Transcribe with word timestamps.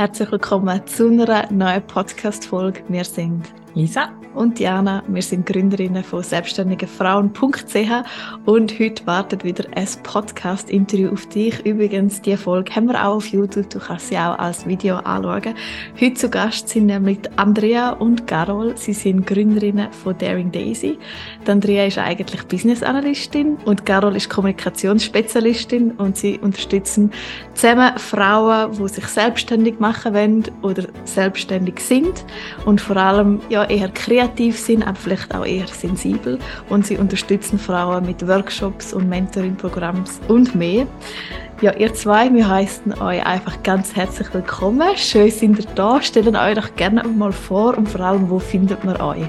Herzlich 0.00 0.32
willkommen 0.32 0.80
zu 0.86 1.10
einer 1.10 1.52
neuen 1.52 1.82
Podcast-Folge. 1.82 2.82
Wir 2.88 3.04
sind 3.04 3.52
Lisa 3.74 4.10
und 4.34 4.58
Diana. 4.58 5.02
Wir 5.08 5.22
sind 5.22 5.46
Gründerinnen 5.46 6.02
von 6.02 6.22
selbstständigefrauen.ch 6.22 8.46
und 8.46 8.78
heute 8.78 9.06
wartet 9.06 9.44
wieder 9.44 9.64
ein 9.74 9.86
Podcast-Interview 10.02 11.12
auf 11.12 11.26
dich. 11.26 11.64
Übrigens, 11.64 12.20
die 12.22 12.36
Folge 12.36 12.74
haben 12.74 12.86
wir 12.86 13.00
auch 13.00 13.16
auf 13.16 13.26
YouTube. 13.26 13.68
Du 13.70 13.78
kannst 13.78 14.08
sie 14.08 14.16
auch 14.16 14.38
als 14.38 14.66
Video 14.66 14.96
anschauen. 14.96 15.54
Heute 16.00 16.14
zu 16.14 16.28
Gast 16.28 16.68
sind 16.68 16.86
nämlich 16.86 17.18
Andrea 17.36 17.90
und 17.90 18.26
Carol. 18.26 18.76
Sie 18.76 18.92
sind 18.92 19.26
Gründerinnen 19.26 19.92
von 19.92 20.16
Daring 20.18 20.50
Daisy. 20.50 20.98
Die 21.46 21.50
Andrea 21.50 21.86
ist 21.86 21.98
eigentlich 21.98 22.46
Business 22.48 22.82
Analystin 22.82 23.56
und 23.64 23.86
Carol 23.86 24.16
ist 24.16 24.30
Kommunikationsspezialistin 24.30 25.92
und 25.92 26.16
sie 26.16 26.38
unterstützen 26.38 27.12
zusammen 27.54 27.96
Frauen, 27.98 28.72
die 28.72 28.88
sich 28.88 29.06
selbstständig 29.06 29.80
machen 29.80 30.14
wollen 30.14 30.44
oder 30.62 30.84
selbstständig 31.04 31.80
sind 31.80 32.24
und 32.64 32.80
vor 32.80 32.96
allem 32.96 33.40
ja 33.48 33.59
eher 33.68 33.88
kreativ 33.88 34.58
sind, 34.58 34.86
aber 34.86 34.96
vielleicht 34.96 35.34
auch 35.34 35.44
eher 35.44 35.66
sensibel. 35.66 36.38
Und 36.68 36.86
sie 36.86 36.96
unterstützen 36.96 37.58
Frauen 37.58 38.06
mit 38.06 38.26
Workshops 38.26 38.92
und 38.92 39.08
Mentoring-Programmen 39.08 40.04
und 40.28 40.54
mehr. 40.54 40.86
Ja, 41.60 41.74
ihr 41.74 41.92
zwei, 41.92 42.32
wir 42.32 42.48
heißen 42.48 43.02
euch 43.02 43.24
einfach 43.26 43.62
ganz 43.62 43.94
herzlich 43.94 44.32
willkommen. 44.32 44.96
Schön 44.96 45.30
sind 45.30 45.58
ihr 45.58 45.66
da. 45.74 46.00
Stellt 46.00 46.34
euch 46.34 46.54
doch 46.54 46.74
gerne 46.76 47.02
mal 47.04 47.32
vor 47.32 47.76
und 47.76 47.88
vor 47.88 48.00
allem, 48.00 48.30
wo 48.30 48.38
findet 48.38 48.82
man 48.84 48.98
euch? 49.00 49.26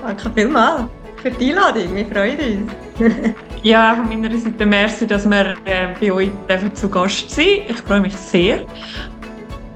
Danke 0.00 0.30
vielmals 0.34 0.84
für 1.22 1.30
die 1.30 1.50
Einladung. 1.50 1.94
Wir 1.94 2.06
freuen 2.06 2.38
uns. 2.38 3.34
ja, 3.62 3.94
von 3.94 4.08
meiner 4.08 4.36
Seite 4.36 4.66
merci, 4.66 5.06
dass 5.06 5.28
wir 5.28 5.56
äh, 5.64 5.88
bei 6.00 6.12
euch 6.12 6.30
zu 6.74 6.88
Gast 6.88 7.30
sind. 7.30 7.68
Ich 7.68 7.76
freue 7.78 8.00
mich 8.00 8.16
sehr. 8.16 8.64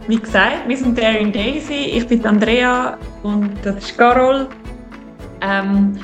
Wie 0.07 0.19
gesagt, 0.19 0.69
wir 0.69 0.77
sind 0.77 0.99
Daring 0.99 1.33
Daisy. 1.33 1.97
Ich 1.97 2.07
bin 2.07 2.27
Andrea 2.27 2.99
und 3.23 3.55
das 3.63 3.77
ist 3.77 3.97
Carol. 3.97 4.51
Ähm, 5.41 5.99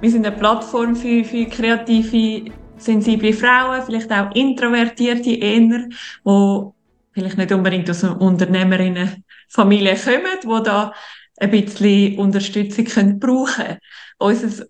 wir 0.00 0.10
sind 0.10 0.24
eine 0.24 0.34
Plattform 0.34 0.96
für, 0.96 1.22
für 1.22 1.44
kreative, 1.44 2.50
sensible 2.78 3.34
Frauen, 3.34 3.82
vielleicht 3.84 4.10
auch 4.10 4.34
introvertierte 4.34 5.32
eher, 5.32 5.60
die 5.60 6.72
vielleicht 7.12 7.36
nicht 7.36 7.52
unbedingt 7.52 7.90
aus 7.90 8.02
einer 8.02 8.18
Unternehmerinnenfamilie 8.22 9.96
kommen, 9.96 10.38
die 10.42 10.64
da 10.64 10.94
ein 11.36 11.50
bisschen 11.50 12.18
Unterstützung 12.18 12.86
können 12.86 13.18
brauchen 13.20 13.54
können. 13.54 13.78
Unser 14.16 14.64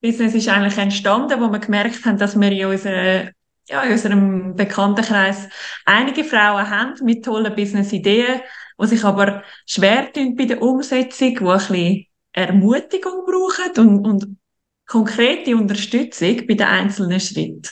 Business 0.00 0.34
ist 0.34 0.48
eigentlich 0.48 0.78
entstanden, 0.78 1.38
wo 1.38 1.52
wir 1.52 1.58
gemerkt 1.58 2.02
haben, 2.06 2.16
dass 2.16 2.40
wir 2.40 2.50
in 2.50 2.64
unserer 2.64 3.30
ja, 3.68 3.82
in 3.82 3.92
unserem 3.92 4.56
Bekanntenkreis 4.56 5.48
einige 5.84 6.24
Frauen 6.24 6.68
haben 6.68 6.94
mit 7.04 7.24
tollen 7.24 7.54
Business-Ideen, 7.54 8.40
die 8.80 8.86
sich 8.86 9.04
aber 9.04 9.42
schwer 9.66 10.12
tun 10.12 10.34
bei 10.36 10.44
der 10.44 10.62
Umsetzung, 10.62 11.34
die 11.34 11.46
ein 11.46 11.58
bisschen 11.58 12.06
Ermutigung 12.32 13.24
brauchen 13.26 13.88
und, 13.88 14.06
und 14.06 14.36
konkrete 14.86 15.56
Unterstützung 15.56 16.46
bei 16.46 16.54
den 16.54 16.66
einzelnen 16.66 17.20
Schritten. 17.20 17.62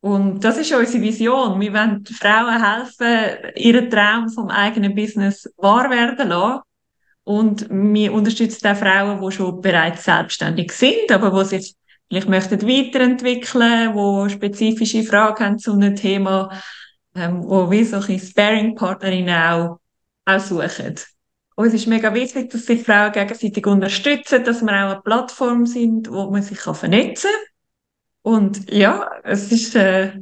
Und 0.00 0.42
das 0.44 0.56
ist 0.56 0.72
unsere 0.72 1.02
Vision. 1.02 1.60
Wir 1.60 1.72
wollen 1.74 2.04
Frauen 2.06 2.62
helfen, 2.62 3.52
ihren 3.56 3.90
Traum 3.90 4.30
vom 4.30 4.48
eigenen 4.48 4.94
Business 4.94 5.52
wahr 5.58 5.90
werden 5.90 6.28
lassen. 6.28 6.62
Und 7.22 7.66
wir 7.70 8.12
unterstützen 8.12 8.66
auch 8.66 8.76
Frauen, 8.76 9.20
die 9.20 9.36
schon 9.36 9.60
bereits 9.60 10.04
selbstständig 10.04 10.72
sind, 10.72 11.12
aber 11.12 11.42
die 11.42 11.48
sich 11.48 11.74
vielleicht 12.10 12.28
möchten 12.28 12.62
weiterentwickeln, 12.62 13.94
wo 13.94 14.28
spezifische 14.28 15.04
Fragen 15.04 15.44
haben 15.44 15.58
zu 15.58 15.72
einem 15.72 15.94
Thema, 15.94 16.50
ähm, 17.14 17.44
wo 17.44 17.70
wir 17.70 17.86
solche 17.86 18.18
Sparing-Partnerinnen 18.18 19.34
auch, 19.34 19.80
auch 20.24 20.40
suchen. 20.40 20.96
Uns 21.54 21.74
ist 21.74 21.86
mega 21.86 22.12
wichtig, 22.12 22.50
dass 22.50 22.66
sich 22.66 22.82
Frauen 22.82 23.12
gegenseitig 23.12 23.66
unterstützen, 23.66 24.44
dass 24.44 24.62
wir 24.62 24.72
auch 24.72 24.92
eine 24.92 25.00
Plattform 25.02 25.66
sind, 25.66 26.10
wo 26.10 26.30
man 26.30 26.42
sich 26.42 26.58
vernetzen 26.58 27.30
kann. 28.22 28.34
Und 28.34 28.70
ja, 28.70 29.10
es 29.22 29.52
ist, 29.52 29.74
äh, 29.76 30.12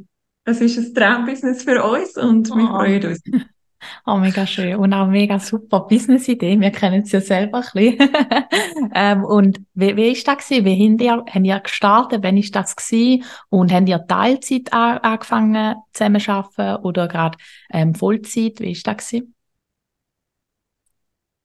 es 0.45 0.61
ist 0.61 0.77
ein 0.77 0.93
Traumbusiness 0.93 1.63
für 1.63 1.83
uns 1.83 2.17
und 2.17 2.51
oh. 2.51 2.55
wir 2.55 2.67
freuen 2.67 3.05
uns. 3.05 3.21
Oh, 4.05 4.17
mega 4.17 4.45
schön. 4.45 4.75
Und 4.75 4.93
auch 4.93 5.07
mega 5.07 5.39
super 5.39 5.81
Business-Idee. 5.81 6.59
Wir 6.59 6.71
kennen 6.71 7.03
es 7.03 7.11
ja 7.11 7.21
selber 7.21 7.59
ein 7.59 7.63
bisschen. 7.73 8.09
ähm, 8.95 9.23
und 9.23 9.61
wie, 9.73 10.11
ist 10.11 10.27
das? 10.27 10.49
Wie 10.49 10.89
habt 10.89 11.01
ihr, 11.01 11.11
habt 11.11 11.45
ihr 11.45 11.59
gestartet? 11.59 12.23
Wann 12.23 12.37
ist 12.37 12.55
das 12.55 12.75
gewesen? 12.75 13.23
Und 13.49 13.71
habt 13.71 13.87
ihr 13.87 14.05
Teilzeit 14.05 14.73
an, 14.73 14.97
angefangen 14.99 15.75
zusammen 15.93 16.19
zu 16.19 16.31
arbeiten 16.31 16.83
oder 16.83 17.07
gerade 17.07 17.37
ähm, 17.71 17.95
Vollzeit? 17.95 18.59
Wie 18.59 18.71
ist 18.71 18.85
das 18.85 18.97
gewesen? 18.97 19.35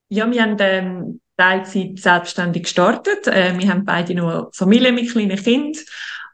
Ja, 0.08 0.30
wir 0.30 0.42
haben 0.42 0.56
ähm, 0.60 1.20
Teilzeit 1.36 1.98
selbstständig 1.98 2.64
gestartet. 2.64 3.26
Äh, 3.26 3.58
wir 3.58 3.68
haben 3.68 3.84
beide 3.84 4.14
noch 4.14 4.50
Familie 4.52 4.92
mit 4.92 5.10
kleinen 5.10 5.36
Kindern. 5.36 5.82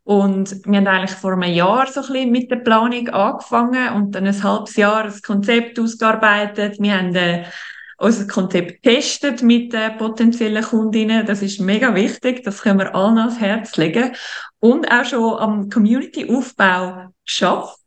Und 0.04 0.56
wir 0.64 0.78
haben 0.78 0.86
eigentlich 0.86 1.16
vor 1.16 1.32
einem 1.32 1.52
Jahr 1.52 1.86
so 1.86 2.00
ein 2.00 2.06
bisschen 2.06 2.32
mit 2.32 2.50
der 2.50 2.56
Planung 2.56 3.08
angefangen 3.08 3.94
und 3.94 4.14
dann 4.14 4.26
ein 4.26 4.42
halbes 4.42 4.76
Jahr 4.76 5.04
das 5.04 5.22
Konzept 5.22 5.78
ausgearbeitet. 5.78 6.76
Wir 6.80 6.98
haben 6.98 7.14
äh, 7.14 7.44
unser 7.98 8.26
Konzept 8.26 8.82
getestet 8.82 9.42
mit 9.42 9.74
äh, 9.74 9.90
potenziellen 9.90 10.64
Kundinnen. 10.64 11.26
Das 11.26 11.42
ist 11.42 11.60
mega 11.60 11.94
wichtig. 11.94 12.42
Das 12.44 12.62
können 12.62 12.78
wir 12.78 12.94
allen 12.94 13.18
ans 13.18 13.38
Herz 13.40 13.76
legen. 13.76 14.12
Und 14.58 14.90
auch 14.90 15.04
schon 15.04 15.38
am 15.38 15.68
Community-Aufbau 15.68 17.12
geschafft. 17.24 17.78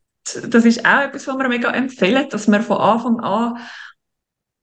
Das 0.48 0.66
ist 0.66 0.86
auch 0.86 1.02
etwas, 1.02 1.28
was 1.28 1.38
wir 1.38 1.50
mega 1.50 1.72
empfehlen, 1.72 2.30
dass 2.30 2.48
man 2.48 2.62
von 2.62 2.78
Anfang 2.78 3.20
an 3.20 3.58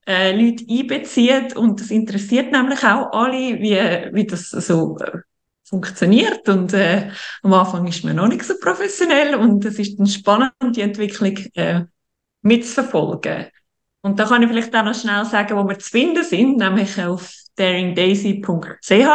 äh, 0.07 0.31
Leute 0.35 0.65
einbezieht 0.67 1.55
und 1.55 1.79
das 1.79 1.91
interessiert 1.91 2.51
nämlich 2.51 2.83
auch 2.83 3.11
alle, 3.11 3.59
wie, 3.59 4.13
wie 4.13 4.25
das 4.25 4.49
so 4.49 4.97
äh, 4.97 5.19
funktioniert 5.71 6.47
und 6.49 6.73
äh, 6.73 7.09
am 7.41 7.53
Anfang 7.53 7.87
ist 7.87 8.03
man 8.03 8.17
noch 8.17 8.27
nicht 8.27 8.43
so 8.43 8.53
professionell 8.59 9.35
und 9.35 9.63
es 9.65 9.79
ist 9.79 9.97
dann 9.97 10.05
spannend, 10.05 10.53
die 10.75 10.81
Entwicklung 10.81 11.37
äh, 11.55 11.85
mitzuverfolgen. 12.41 13.47
Und 14.01 14.19
da 14.19 14.25
kann 14.25 14.41
ich 14.43 14.49
vielleicht 14.49 14.75
auch 14.75 14.83
noch 14.83 14.95
schnell 14.95 15.23
sagen, 15.25 15.55
wo 15.55 15.67
wir 15.67 15.79
zu 15.79 15.89
finden 15.89 16.23
sind, 16.23 16.57
nämlich 16.57 17.01
auf 17.01 17.31
daringdaisy.ch 17.55 19.07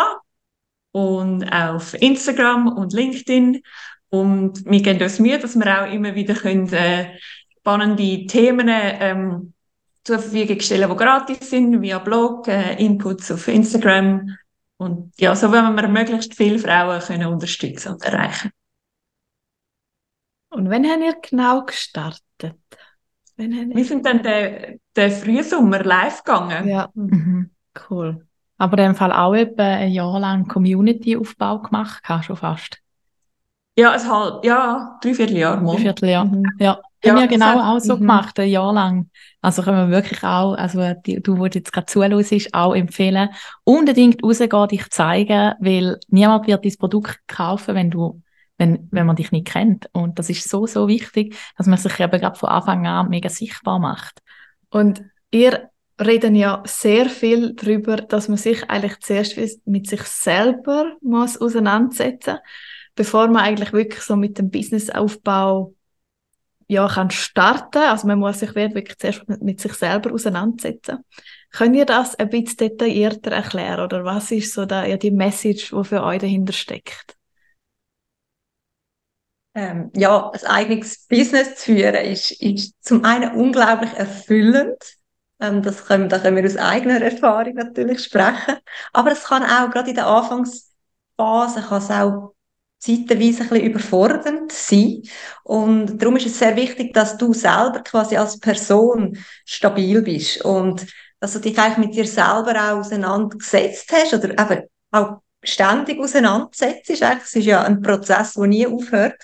und 0.92 1.52
auf 1.52 1.94
Instagram 2.00 2.68
und 2.68 2.92
LinkedIn. 2.92 3.62
Und 4.08 4.64
wir 4.64 4.82
geben 4.82 5.02
uns 5.02 5.18
Mühe, 5.18 5.38
dass 5.38 5.56
wir 5.56 5.82
auch 5.82 5.92
immer 5.92 6.14
wieder 6.14 6.34
können, 6.34 6.72
äh, 6.72 7.18
spannende 7.58 8.26
Themen 8.26 8.68
ähm, 8.70 9.52
zur 10.04 10.20
Verfügung 10.20 10.60
stellen, 10.60 10.88
die 10.88 10.96
gratis 10.96 11.50
sind, 11.50 11.82
via 11.82 11.98
Blog, 11.98 12.48
äh, 12.48 12.82
Inputs 12.82 13.30
auf 13.30 13.48
Instagram 13.48 14.36
und 14.78 15.12
ja, 15.18 15.34
so 15.34 15.50
wollen 15.50 15.74
wir 15.74 15.88
möglichst 15.88 16.34
viele 16.34 16.58
Frauen 16.58 17.00
können 17.00 17.28
unterstützen 17.28 17.94
und 17.94 18.04
erreichen. 18.04 18.50
Und 20.50 20.70
wann 20.70 20.86
haben 20.86 21.02
ihr 21.02 21.16
genau 21.20 21.64
gestartet? 21.64 22.56
Wir 23.36 23.84
sind 23.84 24.06
dann 24.06 24.22
den, 24.22 24.80
den 24.96 25.10
Frühsommer 25.10 25.82
live 25.82 26.24
gegangen. 26.24 26.68
Ja, 26.68 26.88
mhm. 26.94 27.50
cool. 27.90 28.26
Aber 28.58 28.78
in 28.78 28.84
dem 28.84 28.94
Fall 28.94 29.12
auch 29.12 29.34
etwa 29.34 29.62
ein 29.62 29.92
Jahr 29.92 30.18
lang 30.18 30.48
Community-Aufbau 30.48 31.60
gemacht, 31.60 32.02
schon 32.22 32.36
fast. 32.36 32.80
Ja, 33.76 33.92
ein 33.92 34.10
halb, 34.10 34.44
ja, 34.44 34.98
dreiviertel 35.02 35.36
Jahr. 35.36 35.62
Dreiviertel 35.62 36.08
Jahr, 36.08 36.24
mhm. 36.24 36.44
ja. 36.58 36.80
Ja, 37.04 37.12
haben 37.12 37.20
wir 37.20 37.28
genau 37.28 37.60
auch 37.60 37.78
so 37.78 37.94
mhm. 37.94 38.00
gemacht, 38.00 38.40
ein 38.40 38.48
Jahr 38.48 38.72
lang. 38.72 39.10
Also 39.40 39.62
können 39.62 39.90
wir 39.90 39.96
wirklich 39.96 40.24
auch, 40.24 40.54
also 40.54 40.94
die, 41.06 41.22
du, 41.22 41.38
wo 41.38 41.46
jetzt 41.46 41.72
gerade 41.72 41.86
zuhörst, 41.86 42.54
auch 42.54 42.74
empfehlen, 42.74 43.28
unbedingt 43.64 44.24
rausgehen, 44.24 44.68
dich 44.68 44.90
zeigen, 44.90 45.54
weil 45.60 45.98
niemand 46.08 46.46
wird 46.46 46.64
dein 46.64 46.76
Produkt 46.78 47.20
kaufen, 47.28 47.74
wenn 47.74 47.90
du, 47.90 48.22
wenn, 48.58 48.88
wenn 48.90 49.06
man 49.06 49.14
dich 49.14 49.30
nicht 49.30 49.46
kennt. 49.46 49.88
Und 49.92 50.18
das 50.18 50.30
ist 50.30 50.48
so, 50.48 50.66
so 50.66 50.88
wichtig, 50.88 51.36
dass 51.56 51.66
man 51.66 51.78
sich 51.78 52.00
eben 52.00 52.20
gerade 52.20 52.38
von 52.38 52.48
Anfang 52.48 52.86
an 52.86 53.08
mega 53.08 53.28
sichtbar 53.28 53.78
macht. 53.78 54.20
Und 54.70 55.02
ihr 55.30 55.70
reden 56.00 56.34
ja 56.34 56.62
sehr 56.66 57.08
viel 57.08 57.54
darüber, 57.54 57.96
dass 57.96 58.28
man 58.28 58.38
sich 58.38 58.68
eigentlich 58.68 58.98
zuerst 59.00 59.36
mit 59.66 59.86
sich 59.86 60.02
selber 60.02 60.96
muss 61.02 61.40
auseinandersetzen, 61.40 62.38
bevor 62.96 63.28
man 63.28 63.44
eigentlich 63.44 63.72
wirklich 63.72 64.02
so 64.02 64.16
mit 64.16 64.38
dem 64.38 64.50
Businessaufbau 64.50 65.72
ja, 66.68 66.88
kann 66.88 67.10
starten. 67.10 67.78
Also 67.78 68.06
man 68.08 68.18
muss 68.18 68.40
sich 68.40 68.54
wirklich 68.54 68.98
zuerst 68.98 69.28
mit, 69.28 69.42
mit 69.42 69.60
sich 69.60 69.72
selber 69.74 70.12
auseinandersetzen. 70.12 71.04
Könnt 71.50 71.76
ihr 71.76 71.86
das 71.86 72.16
ein 72.16 72.28
bisschen 72.28 72.56
detaillierter 72.56 73.30
erklären 73.32 73.80
oder 73.80 74.04
was 74.04 74.30
ist 74.32 74.52
so 74.52 74.66
da, 74.66 74.84
ja, 74.84 74.96
die 74.96 75.12
Message, 75.12 75.70
die 75.70 75.84
für 75.84 76.02
euch 76.02 76.18
dahinter 76.18 76.52
steckt? 76.52 77.16
Ähm, 79.54 79.90
ja, 79.94 80.30
ein 80.30 80.44
eigenes 80.44 81.06
Business 81.06 81.56
zu 81.56 81.72
führen 81.72 81.94
ist, 81.94 82.30
ist 82.42 82.74
zum 82.84 83.04
einen 83.04 83.34
unglaublich 83.36 83.92
erfüllend. 83.94 84.76
Ähm, 85.40 85.62
das 85.62 85.86
können, 85.86 86.08
da 86.10 86.18
können 86.18 86.36
wir 86.36 86.44
aus 86.44 86.56
eigener 86.56 87.00
Erfahrung 87.00 87.54
natürlich 87.54 88.04
sprechen. 88.04 88.58
Aber 88.92 89.12
es 89.12 89.24
kann 89.24 89.42
auch 89.44 89.70
gerade 89.70 89.90
in 89.90 89.96
der 89.96 90.08
Anfangsphase 90.08 91.62
kann 91.62 91.78
es 91.78 91.90
auch 91.90 92.35
zeitweise 92.78 93.42
ein 93.42 93.48
bisschen 93.48 93.64
überfordernd 93.66 94.52
sein. 94.52 95.02
Und 95.44 96.00
darum 96.00 96.16
ist 96.16 96.26
es 96.26 96.38
sehr 96.38 96.56
wichtig, 96.56 96.92
dass 96.94 97.16
du 97.16 97.32
selber 97.32 97.80
quasi 97.80 98.16
als 98.16 98.38
Person 98.38 99.18
stabil 99.44 100.02
bist 100.02 100.44
und 100.44 100.86
dass 101.20 101.32
du 101.32 101.40
dich 101.40 101.58
eigentlich 101.58 101.88
mit 101.88 101.94
dir 101.96 102.06
selber 102.06 102.52
auch 102.52 102.78
auseinandergesetzt 102.78 103.90
hast 103.92 104.14
oder 104.14 104.30
eben 104.30 104.62
auch 104.90 105.18
ständig 105.42 105.98
auseinandersetzt. 105.98 106.90
Es 106.90 107.34
ist 107.34 107.46
ja 107.46 107.62
ein 107.62 107.80
Prozess, 107.80 108.34
der 108.34 108.46
nie 108.46 108.66
aufhört. 108.66 109.22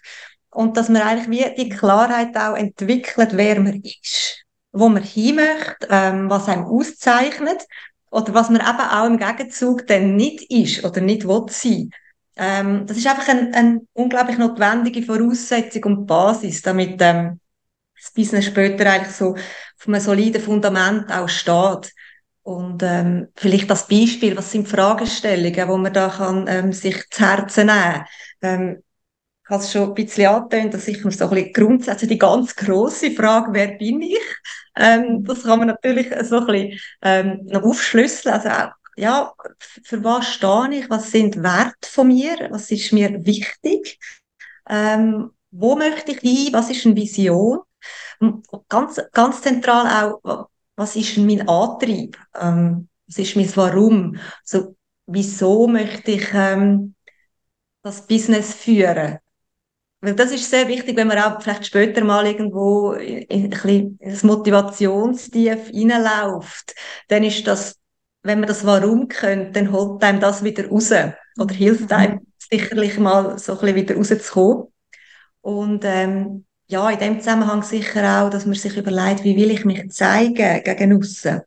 Und 0.50 0.76
dass 0.76 0.88
man 0.88 1.02
eigentlich 1.02 1.30
wie 1.30 1.54
die 1.62 1.70
Klarheit 1.70 2.36
auch 2.36 2.54
entwickelt, 2.54 3.30
wer 3.32 3.58
man 3.60 3.80
ist, 3.82 4.44
wo 4.72 4.88
man 4.88 5.02
hin 5.02 5.36
möchte, 5.36 5.88
ähm, 5.88 6.28
was 6.28 6.48
einem 6.48 6.64
auszeichnet 6.64 7.66
oder 8.10 8.34
was 8.34 8.50
man 8.50 8.60
eben 8.60 8.90
auch 8.90 9.06
im 9.06 9.18
Gegenzug 9.18 9.86
dann 9.86 10.14
nicht 10.14 10.50
ist 10.50 10.84
oder 10.84 11.00
nicht 11.00 11.26
will 11.26 11.46
sein. 11.48 11.90
Ähm, 12.36 12.86
das 12.86 12.96
ist 12.96 13.06
einfach 13.06 13.28
eine 13.28 13.54
ein 13.54 13.88
unglaublich 13.92 14.38
notwendige 14.38 15.02
Voraussetzung 15.02 15.84
und 15.84 16.06
Basis, 16.06 16.62
damit 16.62 17.00
ähm, 17.00 17.40
das 18.00 18.12
Business 18.12 18.46
später 18.46 18.90
eigentlich 18.90 19.14
so 19.14 19.34
auf 19.34 19.88
einem 19.88 20.00
soliden 20.00 20.42
Fundament 20.42 21.12
auch 21.12 21.28
steht. 21.28 21.92
Und 22.42 22.82
ähm, 22.82 23.28
vielleicht 23.36 23.70
das 23.70 23.86
Beispiel, 23.86 24.36
was 24.36 24.50
sind 24.50 24.68
Fragestellungen, 24.68 25.68
wo 25.68 25.76
man 25.76 25.92
da 25.92 26.08
kann, 26.08 26.46
ähm, 26.48 26.72
sich 26.72 27.08
zu 27.10 27.20
Herzen 27.24 27.66
nehmen 27.66 28.04
ähm, 28.42 28.82
ich 29.44 29.50
habe 29.50 29.62
es 29.62 29.72
schon 29.72 29.88
ein 29.88 29.94
bisschen 29.94 30.28
angetönt, 30.28 30.72
dass 30.72 30.88
ich 30.88 31.04
mir 31.04 31.10
so 31.10 31.24
ein 31.24 31.30
bisschen 31.30 31.52
grundsätzlich 31.52 32.10
die 32.10 32.18
ganz 32.18 32.54
grosse 32.54 33.10
Frage, 33.10 33.52
wer 33.52 33.68
bin 33.72 34.00
ich? 34.02 34.20
Ähm, 34.76 35.24
das 35.24 35.42
kann 35.42 35.58
man 35.58 35.68
natürlich 35.68 36.08
so 36.24 36.38
ein 36.38 36.46
bisschen 36.46 36.78
ähm, 37.02 37.40
noch 37.46 37.62
aufschlüsseln. 37.64 38.34
Also 38.34 38.48
auch, 38.48 38.70
ja, 38.96 39.32
für 39.58 40.02
was 40.04 40.26
stehe 40.28 40.80
ich? 40.80 40.90
Was 40.90 41.10
sind 41.10 41.42
Werte 41.42 41.88
von 41.88 42.08
mir? 42.08 42.48
Was 42.50 42.70
ist 42.70 42.92
mir 42.92 43.24
wichtig? 43.24 43.98
Ähm, 44.68 45.30
wo 45.50 45.76
möchte 45.76 46.12
ich 46.12 46.20
hin? 46.20 46.52
Was 46.52 46.70
ist 46.70 46.86
eine 46.86 46.96
Vision? 46.96 47.60
Ganz, 48.68 49.00
ganz 49.12 49.42
zentral 49.42 50.14
auch, 50.22 50.48
was 50.76 50.96
ist 50.96 51.16
mein 51.18 51.48
Antrieb? 51.48 52.18
Ähm, 52.38 52.88
was 53.06 53.18
ist 53.18 53.36
mein 53.36 53.56
Warum? 53.56 54.16
Also, 54.42 54.76
wieso 55.06 55.66
möchte 55.66 56.12
ich 56.12 56.28
ähm, 56.32 56.94
das 57.82 58.06
Business 58.06 58.54
führen? 58.54 59.18
Weil 60.00 60.14
das 60.16 60.32
ist 60.32 60.50
sehr 60.50 60.66
wichtig, 60.66 60.96
wenn 60.96 61.06
man 61.06 61.18
auch 61.18 61.40
vielleicht 61.40 61.66
später 61.66 62.02
mal 62.02 62.26
irgendwo 62.26 62.92
in, 62.92 63.18
in 63.22 63.44
ein 63.44 63.50
bisschen 63.50 63.98
ins 64.00 64.24
Motivationstief 64.24 65.70
reinläuft, 65.72 66.74
dann 67.08 67.22
ist 67.22 67.46
das, 67.46 67.78
wenn 68.22 68.40
man 68.40 68.48
das 68.48 68.64
Warum 68.64 69.08
kennt, 69.08 69.56
dann 69.56 69.72
holt 69.72 70.02
einem 70.02 70.20
das 70.20 70.44
wieder 70.44 70.68
raus 70.68 70.92
oder 71.38 71.54
hilft 71.54 71.90
mhm. 71.90 71.96
einem 71.96 72.20
sicherlich 72.38 72.98
mal 72.98 73.38
so 73.38 73.52
ein 73.52 73.58
bisschen 73.58 73.76
wieder 73.76 73.96
rauszukommen. 73.96 74.64
Und 75.40 75.84
ähm, 75.84 76.44
ja, 76.68 76.88
in 76.90 76.98
dem 76.98 77.18
Zusammenhang 77.18 77.62
sicher 77.62 78.22
auch, 78.22 78.30
dass 78.30 78.46
man 78.46 78.54
sich 78.54 78.76
überlegt, 78.76 79.24
wie 79.24 79.36
will 79.36 79.50
ich 79.50 79.64
mich 79.64 79.90
zeigen 79.90 80.62
gegen 80.62 80.98
aussen. 80.98 81.42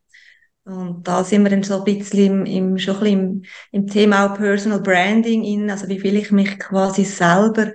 Und 0.66 1.08
da 1.08 1.24
sind 1.24 1.44
wir 1.44 1.52
dann 1.52 1.64
so 1.64 1.78
ein 1.78 1.84
bisschen 1.84 2.46
im, 2.46 2.46
im, 2.46 2.78
schon 2.80 2.96
ein 2.96 3.02
bisschen 3.02 3.20
im, 3.20 3.44
im 3.72 3.88
Thema 3.88 4.26
auch 4.26 4.38
Personal 4.38 4.82
Branding 4.82 5.44
in, 5.44 5.70
also 5.70 5.88
wie 5.88 6.02
will 6.04 6.16
ich 6.18 6.32
mich 6.32 6.58
quasi 6.60 7.06
selber 7.06 7.72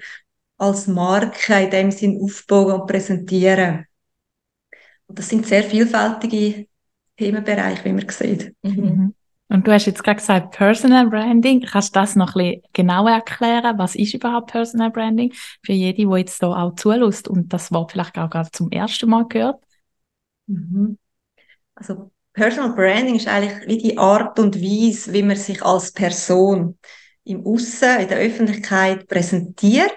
als 0.58 0.88
Marke 0.88 1.54
in 1.62 1.70
dem 1.70 1.90
Sinn 1.90 2.20
aufbauen 2.20 2.80
und 2.80 2.86
präsentieren. 2.86 3.86
Und 5.06 5.18
das 5.18 5.28
sind 5.28 5.46
sehr 5.46 5.62
vielfältige 5.62 6.66
Themenbereiche, 7.20 7.84
wie 7.84 7.92
man 7.92 8.08
sieht. 8.08 8.54
Mhm. 8.62 9.14
Und 9.48 9.66
du 9.66 9.72
hast 9.72 9.86
jetzt 9.86 10.04
gerade 10.04 10.18
gesagt 10.18 10.52
Personal 10.52 11.08
Branding. 11.08 11.62
Kannst 11.62 11.94
du 11.94 12.00
das 12.00 12.16
noch 12.16 12.34
ein 12.36 12.44
bisschen 12.44 12.62
genauer 12.72 13.10
erklären? 13.10 13.78
Was 13.78 13.94
ist 13.94 14.14
überhaupt 14.14 14.52
Personal 14.52 14.90
Branding? 14.90 15.32
Für 15.64 15.72
jede, 15.72 16.06
die 16.06 16.16
jetzt 16.18 16.38
hier 16.38 16.48
auch 16.48 16.74
zulässt 16.76 17.28
und 17.28 17.52
das 17.52 17.72
Wort 17.72 17.92
vielleicht 17.92 18.16
auch 18.16 18.30
gerade 18.30 18.50
zum 18.52 18.70
ersten 18.70 19.10
Mal 19.10 19.26
gehört. 19.26 19.62
Mhm. 20.46 20.98
Also 21.74 22.10
Personal 22.32 22.74
Branding 22.74 23.16
ist 23.16 23.28
eigentlich 23.28 23.66
wie 23.66 23.78
die 23.78 23.98
Art 23.98 24.38
und 24.38 24.56
Weise, 24.60 25.12
wie 25.12 25.22
man 25.22 25.36
sich 25.36 25.62
als 25.62 25.92
Person 25.92 26.78
im 27.24 27.44
Aussen, 27.44 28.00
in 28.00 28.08
der 28.08 28.18
Öffentlichkeit 28.18 29.08
präsentiert 29.08 29.92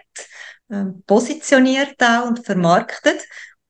ähm, 0.74 1.04
positioniert 1.06 2.02
auch 2.02 2.28
und 2.28 2.44
vermarktet. 2.44 3.22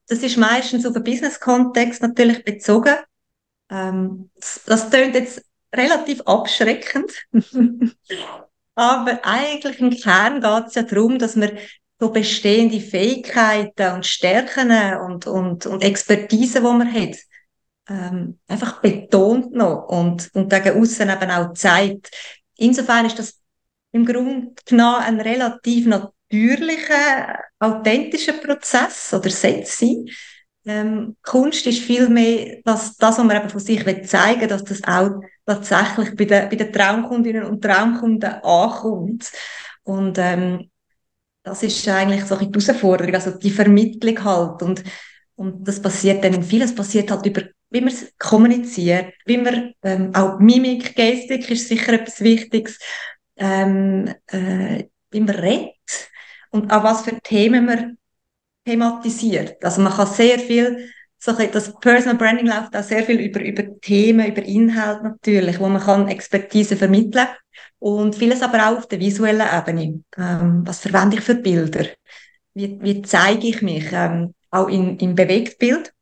Das 0.08 0.20
ist 0.20 0.38
meistens 0.38 0.86
auf 0.86 0.94
den 0.94 1.04
Business-Kontext 1.04 2.02
natürlich 2.02 2.44
bezogen. 2.46 2.96
Ähm, 3.70 4.30
das 4.66 4.90
tönt 4.90 5.16
jetzt 5.16 5.44
relativ 5.74 6.22
abschreckend. 6.22 7.12
Aber 8.76 9.20
eigentlich 9.24 9.80
im 9.80 9.92
Kern 9.92 10.42
geht 10.42 10.68
es 10.68 10.76
ja 10.76 10.84
darum, 10.84 11.20
dass 11.20 11.36
man 11.36 11.58
so 12.00 12.12
bestehende 12.12 12.80
Fähigkeiten 12.80 13.94
und 13.94 14.06
Stärken 14.06 14.72
und, 15.00 15.28
und, 15.28 15.66
und 15.66 15.84
Expertise, 15.84 16.60
die 16.60 16.66
man 16.66 16.94
hat, 16.94 17.16
ähm, 17.88 18.40
einfach 18.48 18.82
betont 18.82 19.54
noch 19.54 19.88
und, 19.88 20.30
und 20.34 20.50
gegen 20.50 20.82
außen 20.82 21.10
eben 21.10 21.32
auch 21.32 21.54
zeigt. 21.54 22.10
Insofern 22.58 23.06
ist 23.06 23.20
das 23.20 23.40
im 23.92 24.06
Grunde 24.06 24.54
genommen 24.66 25.04
ein 25.04 25.22
relativ 25.22 25.86
natürlichen, 25.86 26.96
authentischen 27.60 28.42
Prozess 28.42 29.14
oder 29.14 29.30
Setz 29.30 29.80
sein. 29.80 30.06
Ähm, 30.66 31.18
Kunst 31.22 31.68
ist 31.68 31.80
vielmehr 31.80 32.62
das, 32.64 32.96
das, 32.96 33.18
was 33.18 33.26
man 33.26 33.36
eben 33.36 33.50
von 33.50 33.60
sich 33.60 33.86
will 33.86 34.02
zeigen 34.04 34.48
dass 34.48 34.64
das 34.64 34.84
auch 34.86 35.22
tatsächlich 35.46 36.16
bei 36.16 36.26
den, 36.26 36.50
bei 36.50 36.56
den 36.56 36.72
Traumkundinnen 36.72 37.44
und 37.44 37.62
Traumkunden 37.62 38.32
ankommt. 38.44 39.30
Und 39.84 40.18
ähm, 40.18 40.70
das 41.44 41.64
ist 41.64 41.88
eigentlich 41.90 42.24
so 42.26 42.38
die 42.38 42.46
Herausforderung, 42.46 43.14
also 43.14 43.32
die 43.38 43.52
Vermittlung 43.52 44.24
halt. 44.24 44.62
Und, 44.62 44.84
und 45.36 45.68
das 45.68 45.82
passiert 45.82 46.24
dann 46.24 46.34
in 46.34 46.44
vieles 46.44 46.74
passiert 46.74 47.12
halt 47.12 47.26
über, 47.26 47.42
wie 47.70 47.82
man 47.82 47.94
kommuniziert, 48.18 49.14
wie 49.26 49.38
man 49.38 49.74
ähm, 49.84 50.16
auch 50.16 50.40
Mimik, 50.40 50.96
Gestik 50.96 51.50
ist 51.52 51.68
sicher 51.68 51.94
etwas 51.94 52.22
Wichtiges, 52.22 52.80
ähm, 53.36 54.14
äh, 54.28 54.86
wie 55.12 55.20
man 55.20 55.36
redet 55.36 55.74
und 56.52 56.72
auch 56.72 56.84
was 56.84 57.02
für 57.02 57.20
Themen 57.20 57.66
man 57.66 57.98
thematisiert. 58.66 59.64
Also 59.64 59.82
man 59.82 59.94
kann 59.94 60.08
sehr 60.08 60.40
viel, 60.40 60.90
so 61.18 61.32
das 61.34 61.74
Personal 61.80 62.18
Branding 62.18 62.48
läuft 62.48 62.76
auch 62.76 62.84
sehr 62.84 63.04
viel 63.04 63.20
über, 63.20 63.42
über 63.42 63.80
Themen, 63.80 64.28
über 64.28 64.44
Inhalt 64.44 65.04
natürlich, 65.04 65.60
wo 65.60 65.68
man 65.68 65.82
kann 65.82 66.08
Expertise 66.08 66.76
vermitteln 66.76 67.28
und 67.80 68.16
vieles 68.16 68.42
aber 68.42 68.70
auch 68.70 68.78
auf 68.78 68.88
der 68.88 69.00
visuellen 69.00 69.48
Ebene. 69.48 70.04
Ähm, 70.18 70.66
was 70.66 70.80
verwende 70.80 71.18
ich 71.18 71.24
für 71.24 71.36
Bilder? 71.36 71.86
Wie, 72.54 72.80
wie 72.82 73.02
zeige 73.02 73.48
ich 73.48 73.62
mich? 73.62 73.86
Ähm, 73.92 74.34
auch 74.52 74.68
in, 74.68 74.98
im 75.00 75.16
Bewegtbild. 75.16 75.94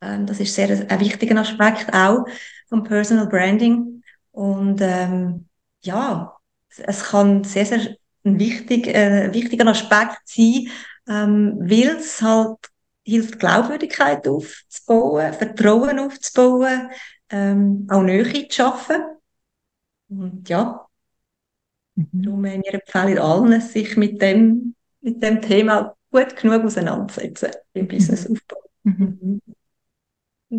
Ähm, 0.00 0.26
das 0.26 0.40
ist 0.40 0.54
sehr 0.54 0.68
ein 0.90 1.00
wichtiger 1.00 1.38
Aspekt 1.38 1.92
auch 1.92 2.24
vom 2.68 2.82
Personal 2.84 3.26
Branding. 3.26 4.02
Und 4.32 4.80
ähm, 4.80 5.48
ja, 5.82 6.36
es 6.68 7.04
kann 7.04 7.44
sehr, 7.44 7.66
sehr 7.66 7.96
ein 8.24 8.38
wichtig, 8.38 8.86
äh, 8.88 9.32
wichtiger 9.32 9.66
Aspekt 9.66 10.22
sein, 10.24 10.68
ähm, 11.08 11.58
weil 11.60 11.96
es 11.96 12.20
halt 12.22 12.58
hilft, 13.04 13.38
Glaubwürdigkeit 13.38 14.26
aufzubauen, 14.26 15.32
Vertrauen 15.32 15.98
aufzubauen, 15.98 16.90
ähm, 17.30 17.86
auch 17.90 18.02
Nähe 18.02 18.48
zu 18.48 18.54
schaffen. 18.54 19.02
Und 20.08 20.48
ja, 20.48 20.86
mhm. 21.94 22.08
darum 22.12 22.44
wir 22.44 22.74
empfehlen 22.74 23.18
allen, 23.18 23.60
sich 23.60 23.96
mit 23.96 24.20
dem, 24.20 24.74
mit 25.00 25.22
dem 25.22 25.42
Thema 25.42 25.94
gut 26.10 26.36
genug 26.36 26.64
auseinandersetzen 26.64 27.50
im 27.74 27.84
mhm. 27.84 27.88
Businessaufbau. 27.88 28.62
Mhm. 28.84 29.18
mhm. 29.20 29.42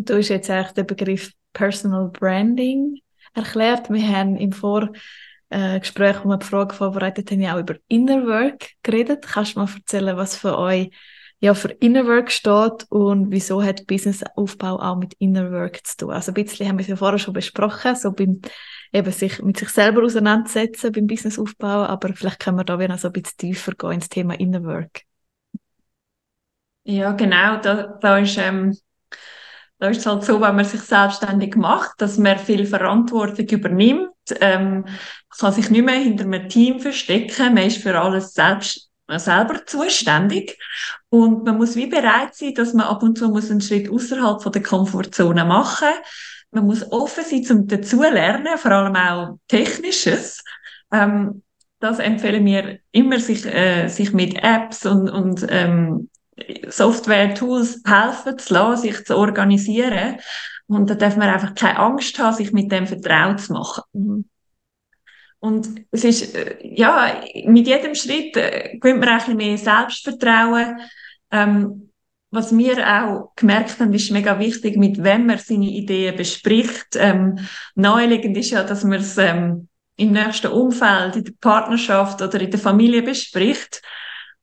Du 0.04 0.18
hast 0.18 0.28
jetzt 0.28 0.50
eigentlich 0.50 0.72
den 0.72 0.86
Begriff 0.86 1.32
Personal 1.54 2.08
Branding 2.08 3.00
erklärt. 3.32 3.88
Wir 3.88 4.06
haben 4.08 4.36
im 4.36 4.52
Vor 4.52 4.90
äh, 5.50 5.80
Gespräch, 5.80 6.16
wo 6.24 6.28
wir 6.28 6.38
die 6.38 6.46
Frage 6.46 6.74
vorbereitet 6.74 7.30
haben, 7.30 7.40
ja 7.40 7.54
auch 7.54 7.60
über 7.60 7.76
Inner 7.88 8.26
Work 8.26 8.70
geredet. 8.82 9.26
Kannst 9.26 9.56
du 9.56 9.60
mal 9.60 9.68
erzählen, 9.74 10.16
was 10.16 10.36
für 10.36 10.58
euch 10.58 10.90
ja 11.40 11.54
für 11.54 11.68
Inner 11.68 12.06
Work 12.06 12.30
steht 12.30 12.86
und 12.88 13.30
wieso 13.30 13.62
hat 13.62 13.86
Businessaufbau 13.86 14.80
auch 14.80 14.96
mit 14.96 15.14
Inner 15.18 15.52
Work 15.52 15.86
zu 15.86 15.96
tun? 15.98 16.10
Also 16.10 16.30
ein 16.30 16.34
bisschen 16.34 16.68
haben 16.68 16.78
wir 16.78 16.82
es 16.82 16.88
ja 16.88 16.96
vorher 16.96 17.18
schon 17.18 17.34
besprochen, 17.34 17.94
so 17.94 18.12
beim 18.12 18.40
eben 18.92 19.12
sich 19.12 19.42
mit 19.42 19.58
sich 19.58 19.68
selber 19.68 20.02
auseinandersetzen 20.02 20.92
beim 20.92 21.06
Businessaufbau, 21.06 21.84
aber 21.84 22.14
vielleicht 22.14 22.40
können 22.40 22.56
wir 22.56 22.64
da 22.64 22.78
wieder 22.78 22.96
so 22.98 23.08
ein 23.08 23.12
bisschen 23.12 23.36
tiefer 23.36 23.72
gehen 23.72 23.92
ins 23.92 24.08
Thema 24.08 24.38
Inner 24.38 24.64
Work. 24.64 25.02
Ja, 26.84 27.12
genau, 27.12 27.60
da, 27.60 27.98
da 28.00 28.18
ist 28.18 28.38
ähm, 28.38 28.72
da 29.78 29.88
ist 29.88 29.98
es 29.98 30.06
halt 30.06 30.24
so, 30.24 30.40
wenn 30.40 30.56
man 30.56 30.64
sich 30.64 30.80
selbstständig 30.80 31.54
macht, 31.56 32.00
dass 32.00 32.18
man 32.18 32.38
viel 32.38 32.66
Verantwortung 32.66 33.46
übernimmt. 33.46 34.10
Ähm, 34.40 34.86
kann 35.38 35.52
sich 35.52 35.70
nicht 35.70 35.84
mehr 35.84 35.96
hinter 35.96 36.24
einem 36.24 36.48
Team 36.48 36.80
verstecken. 36.80 37.54
Man 37.54 37.66
ist 37.66 37.82
für 37.82 38.00
alles 38.00 38.32
selbst, 38.32 38.90
selber 39.08 39.64
zuständig. 39.66 40.58
Und 41.10 41.44
man 41.44 41.58
muss 41.58 41.76
wie 41.76 41.86
bereit 41.86 42.34
sein, 42.34 42.54
dass 42.54 42.72
man 42.72 42.86
ab 42.86 43.02
und 43.02 43.18
zu 43.18 43.28
muss 43.28 43.50
einen 43.50 43.60
Schritt 43.60 43.90
außerhalb 43.90 44.42
von 44.42 44.52
der 44.52 44.62
Komfortzone 44.62 45.44
machen. 45.44 45.88
Man 46.50 46.66
muss 46.66 46.90
offen 46.90 47.24
sein 47.24 47.44
zum 47.44 47.66
dazulernen, 47.66 48.56
vor 48.56 48.70
allem 48.70 48.96
auch 48.96 49.38
Technisches. 49.46 50.42
Ähm, 50.90 51.42
das 51.80 51.98
empfehlen 51.98 52.46
wir 52.46 52.78
immer, 52.92 53.20
sich, 53.20 53.44
äh, 53.44 53.88
sich 53.88 54.12
mit 54.12 54.42
Apps 54.42 54.86
und, 54.86 55.10
und 55.10 55.46
ähm, 55.50 56.08
Software-Tools 56.68 57.82
helfen 57.86 58.38
zu 58.38 58.54
lassen, 58.54 58.82
sich 58.82 59.04
zu 59.04 59.16
organisieren. 59.16 60.16
Und 60.66 60.90
da 60.90 60.94
darf 60.94 61.16
man 61.16 61.28
einfach 61.28 61.54
keine 61.54 61.78
Angst 61.78 62.18
haben, 62.18 62.34
sich 62.34 62.52
mit 62.52 62.70
dem 62.72 62.86
vertraut 62.86 63.40
zu 63.40 63.52
machen. 63.52 64.28
Und 65.38 65.86
es 65.90 66.04
ist, 66.04 66.34
äh, 66.34 66.56
ja, 66.62 67.20
mit 67.44 67.66
jedem 67.66 67.94
Schritt 67.94 68.36
äh, 68.36 68.76
gewinnt 68.78 69.00
man 69.00 69.10
ein 69.10 69.18
bisschen 69.18 69.36
mehr 69.36 69.58
Selbstvertrauen. 69.58 70.80
Ähm, 71.30 71.90
was 72.30 72.56
wir 72.56 72.78
auch 72.78 73.32
gemerkt 73.36 73.78
haben, 73.78 73.94
ist 73.94 74.10
mega 74.10 74.38
wichtig, 74.38 74.76
mit 74.76 75.02
wem 75.02 75.26
man 75.26 75.38
seine 75.38 75.70
Ideen 75.70 76.16
bespricht. 76.16 76.96
Ähm, 76.96 77.38
naheliegend 77.74 78.36
ist 78.36 78.50
ja, 78.50 78.64
dass 78.64 78.82
man 78.82 78.98
es 78.98 79.16
ähm, 79.16 79.68
im 79.96 80.12
nächsten 80.12 80.48
Umfeld, 80.48 81.16
in 81.16 81.24
der 81.24 81.32
Partnerschaft 81.40 82.20
oder 82.20 82.40
in 82.40 82.50
der 82.50 82.60
Familie 82.60 83.02
bespricht. 83.02 83.80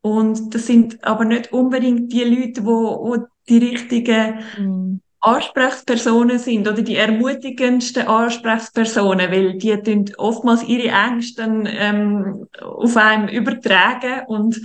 Und 0.04 0.54
das 0.54 0.68
sind 0.68 1.02
aber 1.04 1.24
nicht 1.24 1.54
unbedingt 1.54 2.12
die 2.12 2.26
Leute, 2.26 2.66
wo, 2.66 3.08
wo 3.08 3.26
die 3.48 3.58
richtigen 3.58 4.40
mm. 4.60 5.00
Ansprechpersonen 5.22 6.38
sind 6.38 6.68
oder 6.68 6.82
die 6.82 6.98
ermutigendsten 6.98 8.06
Ansprechpersonen, 8.06 9.32
weil 9.32 9.58
die 9.58 9.78
tun 9.82 10.12
oftmals 10.18 10.64
ihre 10.64 10.90
Ängste 10.90 11.44
ähm, 11.44 12.48
auf 12.60 12.98
einem 12.98 13.30
übertragen 13.30 14.24
und 14.28 14.60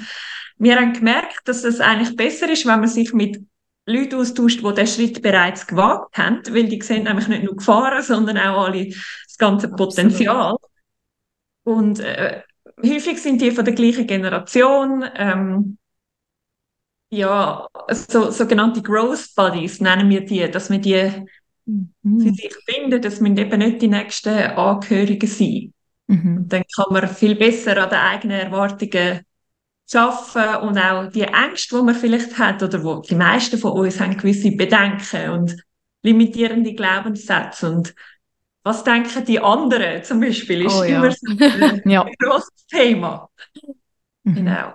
wir 0.56 0.74
haben 0.74 0.92
gemerkt, 0.92 1.42
dass 1.44 1.62
es 1.62 1.80
eigentlich 1.80 2.16
besser 2.16 2.50
ist, 2.50 2.66
wenn 2.66 2.80
man 2.80 2.88
sich 2.88 3.12
mit 3.12 3.40
Leuten 3.86 4.16
austauscht, 4.16 4.60
die 4.60 4.74
diesen 4.74 4.86
Schritt 4.88 5.22
bereits 5.22 5.68
gewagt 5.68 6.18
haben, 6.18 6.42
weil 6.50 6.68
die 6.68 6.82
sehen 6.82 7.04
nämlich 7.04 7.28
nicht 7.28 7.44
nur 7.44 7.54
Gefahren, 7.54 8.02
sondern 8.02 8.38
auch 8.38 8.66
alle 8.66 8.86
das 8.88 9.38
ganze 9.38 9.68
Potenzial. 9.68 10.56
Absolut. 10.56 10.60
Und 11.62 12.00
äh, 12.00 12.42
häufig 12.84 13.18
sind 13.18 13.40
die 13.40 13.50
von 13.50 13.64
der 13.64 13.74
gleichen 13.74 14.06
Generation. 14.06 15.04
Ähm, 15.14 15.78
ja, 17.10 17.66
so, 17.90 18.30
sogenannte 18.30 18.82
Growth 18.82 19.34
Buddies 19.34 19.80
nennen 19.80 20.10
wir 20.10 20.24
die, 20.24 20.50
dass 20.50 20.70
wir 20.70 20.78
die 20.78 21.26
mhm. 21.64 22.20
für 22.20 22.34
sich 22.34 22.54
finden, 22.66 23.00
dass 23.00 23.20
wir 23.22 23.36
eben 23.36 23.58
nicht 23.58 23.82
die 23.82 23.88
nächsten 23.88 24.36
Angehörigen 24.36 25.28
sind. 25.28 25.72
Mhm. 26.06 26.36
Und 26.38 26.52
dann 26.52 26.64
kann 26.74 26.92
man 26.92 27.08
viel 27.08 27.34
besser 27.34 27.82
an 27.82 27.90
den 27.90 27.98
eigenen 27.98 28.40
Erwartungen 28.40 29.20
arbeiten 29.94 30.68
und 30.68 30.78
auch 30.78 31.10
die 31.10 31.22
Ängste, 31.22 31.76
die 31.76 31.82
man 31.82 31.94
vielleicht 31.94 32.38
hat, 32.38 32.62
oder 32.62 32.82
wo 32.84 33.00
die 33.00 33.14
meisten 33.14 33.58
von 33.58 33.72
uns 33.72 33.98
haben 34.00 34.16
gewisse 34.16 34.50
Bedenken 34.50 35.30
und 35.30 35.56
limitierende 36.02 36.74
Glaubenssätze 36.74 37.70
und 37.70 37.94
was 38.64 38.84
denken 38.84 39.24
die 39.24 39.40
anderen 39.40 40.02
zum 40.04 40.20
Beispiel, 40.20 40.66
ist 40.66 40.74
oh, 40.78 40.84
ja. 40.84 40.98
immer 40.98 41.10
so 41.10 41.26
ein 41.64 41.82
ja. 41.88 42.06
grosses 42.18 42.66
Thema. 42.66 43.28
Mhm. 44.24 44.34
Genau. 44.34 44.74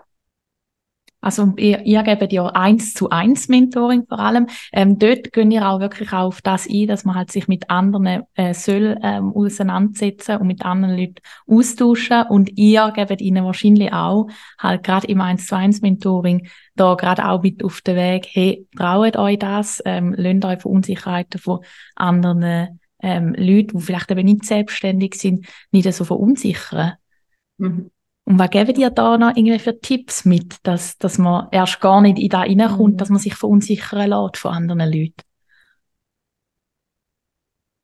Also 1.23 1.53
ihr, 1.55 1.85
ihr 1.85 2.03
gebt 2.03 2.33
ja 2.33 2.47
eins 2.47 2.93
zu 2.93 3.09
eins 3.09 3.47
Mentoring 3.47 4.05
vor 4.05 4.19
allem. 4.19 4.47
Ähm, 4.73 4.99
dort 4.99 5.31
gehen 5.31 5.51
ihr 5.51 5.65
auch 5.65 5.79
wirklich 5.79 6.11
auf 6.11 6.41
das 6.41 6.67
ein, 6.69 6.87
dass 6.87 7.05
man 7.05 7.15
halt 7.15 7.31
sich 7.31 7.47
mit 7.47 7.69
anderen 7.69 8.23
äh, 8.35 8.53
soll 8.53 8.97
ähm, 9.01 9.31
auseinandersetzen 9.33 10.37
und 10.37 10.47
mit 10.47 10.65
anderen 10.65 10.97
Leuten 10.97 11.21
austauschen. 11.47 12.23
Und 12.29 12.51
ihr 12.57 12.91
gebt 12.93 13.21
ihnen 13.21 13.45
wahrscheinlich 13.45 13.93
auch 13.93 14.27
halt 14.59 14.83
gerade 14.83 15.07
im 15.07 15.21
eins 15.21 15.47
zu 15.47 15.55
eins 15.55 15.79
Mentoring 15.79 16.49
da 16.75 16.95
gerade 16.95 17.25
auch 17.29 17.41
mit 17.41 17.63
auf 17.63 17.79
den 17.79 17.95
Weg, 17.95 18.27
hey, 18.31 18.67
traut 18.75 19.15
euch 19.15 19.39
das, 19.39 19.81
ähm, 19.85 20.13
lasst 20.17 20.43
euch 20.43 20.61
von 20.61 20.71
Unsicherheiten 20.73 21.39
von 21.39 21.59
anderen 21.95 22.81
ähm, 23.03 23.35
Leute, 23.37 23.75
die 23.75 23.81
vielleicht 23.81 24.09
eben 24.09 24.25
nicht 24.25 24.45
selbstständig 24.45 25.15
sind, 25.15 25.45
nicht 25.71 25.91
so 25.93 26.03
verunsichern. 26.03 26.93
Mhm. 27.57 27.91
Und 28.25 28.39
was 28.39 28.49
geben 28.49 28.73
dir 28.73 28.89
da 28.89 29.17
noch 29.17 29.35
irgendwie 29.35 29.59
für 29.59 29.79
Tipps 29.79 30.23
mit, 30.23 30.55
dass, 30.63 30.97
dass 30.97 31.17
man 31.17 31.49
erst 31.51 31.81
gar 31.81 32.01
nicht 32.01 32.17
in 32.17 32.29
da 32.29 32.39
reinkommt, 32.39 32.93
mhm. 32.93 32.97
dass 32.97 33.09
man 33.09 33.19
sich 33.19 33.35
verunsichern 33.35 34.09
lässt 34.09 34.37
von 34.37 34.53
anderen 34.53 34.91
Leuten? 34.91 35.21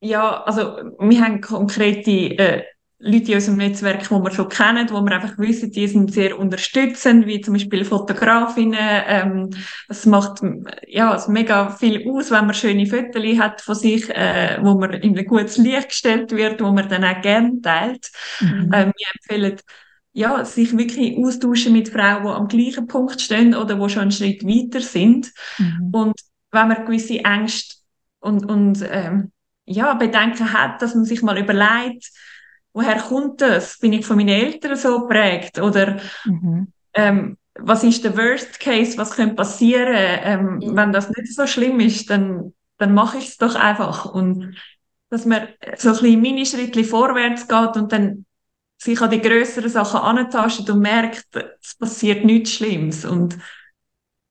Ja, 0.02 0.42
also 0.44 0.78
wir 0.98 1.22
haben 1.22 1.42
konkrete 1.42 2.10
äh, 2.10 2.64
Leute 3.02 3.32
in 3.32 3.34
unserem 3.36 3.56
Netzwerk, 3.56 4.02
die 4.02 4.10
wir 4.10 4.30
schon 4.30 4.48
kennen, 4.50 4.88
wo 4.90 5.00
wir 5.00 5.12
einfach 5.12 5.38
wissen, 5.38 5.70
die 5.70 5.88
sind 5.88 6.12
sehr 6.12 6.38
unterstützend, 6.38 7.26
wie 7.26 7.40
zum 7.40 7.54
Beispiel 7.54 7.84
Fotografinnen. 7.84 8.78
Ähm, 8.78 9.50
es 9.88 10.04
macht 10.04 10.42
ja 10.86 11.14
es 11.14 11.26
mega 11.26 11.70
viel 11.70 12.06
aus, 12.10 12.30
wenn 12.30 12.44
man 12.44 12.54
schöne 12.54 12.86
Fotos 12.86 13.38
hat 13.38 13.62
von 13.62 13.74
sich, 13.74 14.10
äh, 14.10 14.58
wo 14.60 14.74
man 14.74 14.92
in 14.92 15.18
ein 15.18 15.24
gutes 15.24 15.56
Licht 15.56 15.88
gestellt 15.88 16.30
wird, 16.32 16.60
wo 16.60 16.70
man 16.72 16.90
dann 16.90 17.04
auch 17.04 17.22
gerne 17.22 17.60
teilt. 17.62 18.10
Mhm. 18.40 18.70
Ähm, 18.72 18.92
wir 18.94 19.06
empfehlen 19.14 19.56
ja, 20.12 20.44
sich 20.44 20.76
wirklich 20.76 21.16
austauschen 21.16 21.72
mit 21.72 21.88
Frauen, 21.88 22.24
die 22.24 22.28
am 22.28 22.48
gleichen 22.48 22.86
Punkt 22.86 23.20
stehen 23.20 23.54
oder 23.54 23.76
die 23.76 23.88
schon 23.88 24.02
einen 24.02 24.12
Schritt 24.12 24.44
weiter 24.44 24.80
sind. 24.80 25.32
Mhm. 25.56 25.88
Und 25.92 26.20
wenn 26.50 26.68
man 26.68 26.84
gewisse 26.84 27.20
Ängste 27.20 27.76
und, 28.18 28.44
und 28.44 28.84
ähm, 28.90 29.32
ja, 29.64 29.94
Bedenken 29.94 30.52
hat, 30.52 30.82
dass 30.82 30.94
man 30.94 31.04
sich 31.04 31.22
mal 31.22 31.38
überlegt, 31.38 32.10
woher 32.72 32.98
kommt 33.00 33.40
das? 33.40 33.78
Bin 33.78 33.92
ich 33.92 34.06
von 34.06 34.16
meinen 34.16 34.28
Eltern 34.28 34.76
so 34.76 35.00
geprägt? 35.00 35.58
Oder 35.58 36.00
mhm. 36.24 36.72
ähm, 36.94 37.36
was 37.54 37.84
ist 37.84 38.04
der 38.04 38.16
Worst 38.16 38.60
Case? 38.60 38.96
Was 38.96 39.12
könnte 39.12 39.34
passieren? 39.34 39.94
Ähm, 39.94 40.54
mhm. 40.56 40.76
Wenn 40.76 40.92
das 40.92 41.10
nicht 41.10 41.34
so 41.34 41.46
schlimm 41.46 41.80
ist, 41.80 42.10
dann, 42.10 42.54
dann 42.78 42.94
mache 42.94 43.18
ich 43.18 43.28
es 43.28 43.36
doch 43.36 43.54
einfach. 43.54 44.06
Und 44.06 44.56
dass 45.10 45.26
man 45.26 45.48
so 45.76 45.90
ein 45.90 45.94
bisschen 45.94 46.20
Minischritte 46.20 46.84
vorwärts 46.84 47.48
geht 47.48 47.76
und 47.76 47.92
dann 47.92 48.24
sich 48.78 49.00
an 49.00 49.10
die 49.10 49.20
größeren 49.20 49.68
Sachen 49.68 50.00
antastet 50.00 50.70
und 50.70 50.80
merkt, 50.80 51.26
es 51.60 51.74
passiert 51.74 52.24
nichts 52.24 52.52
Schlimmes. 52.52 53.04
Und 53.04 53.36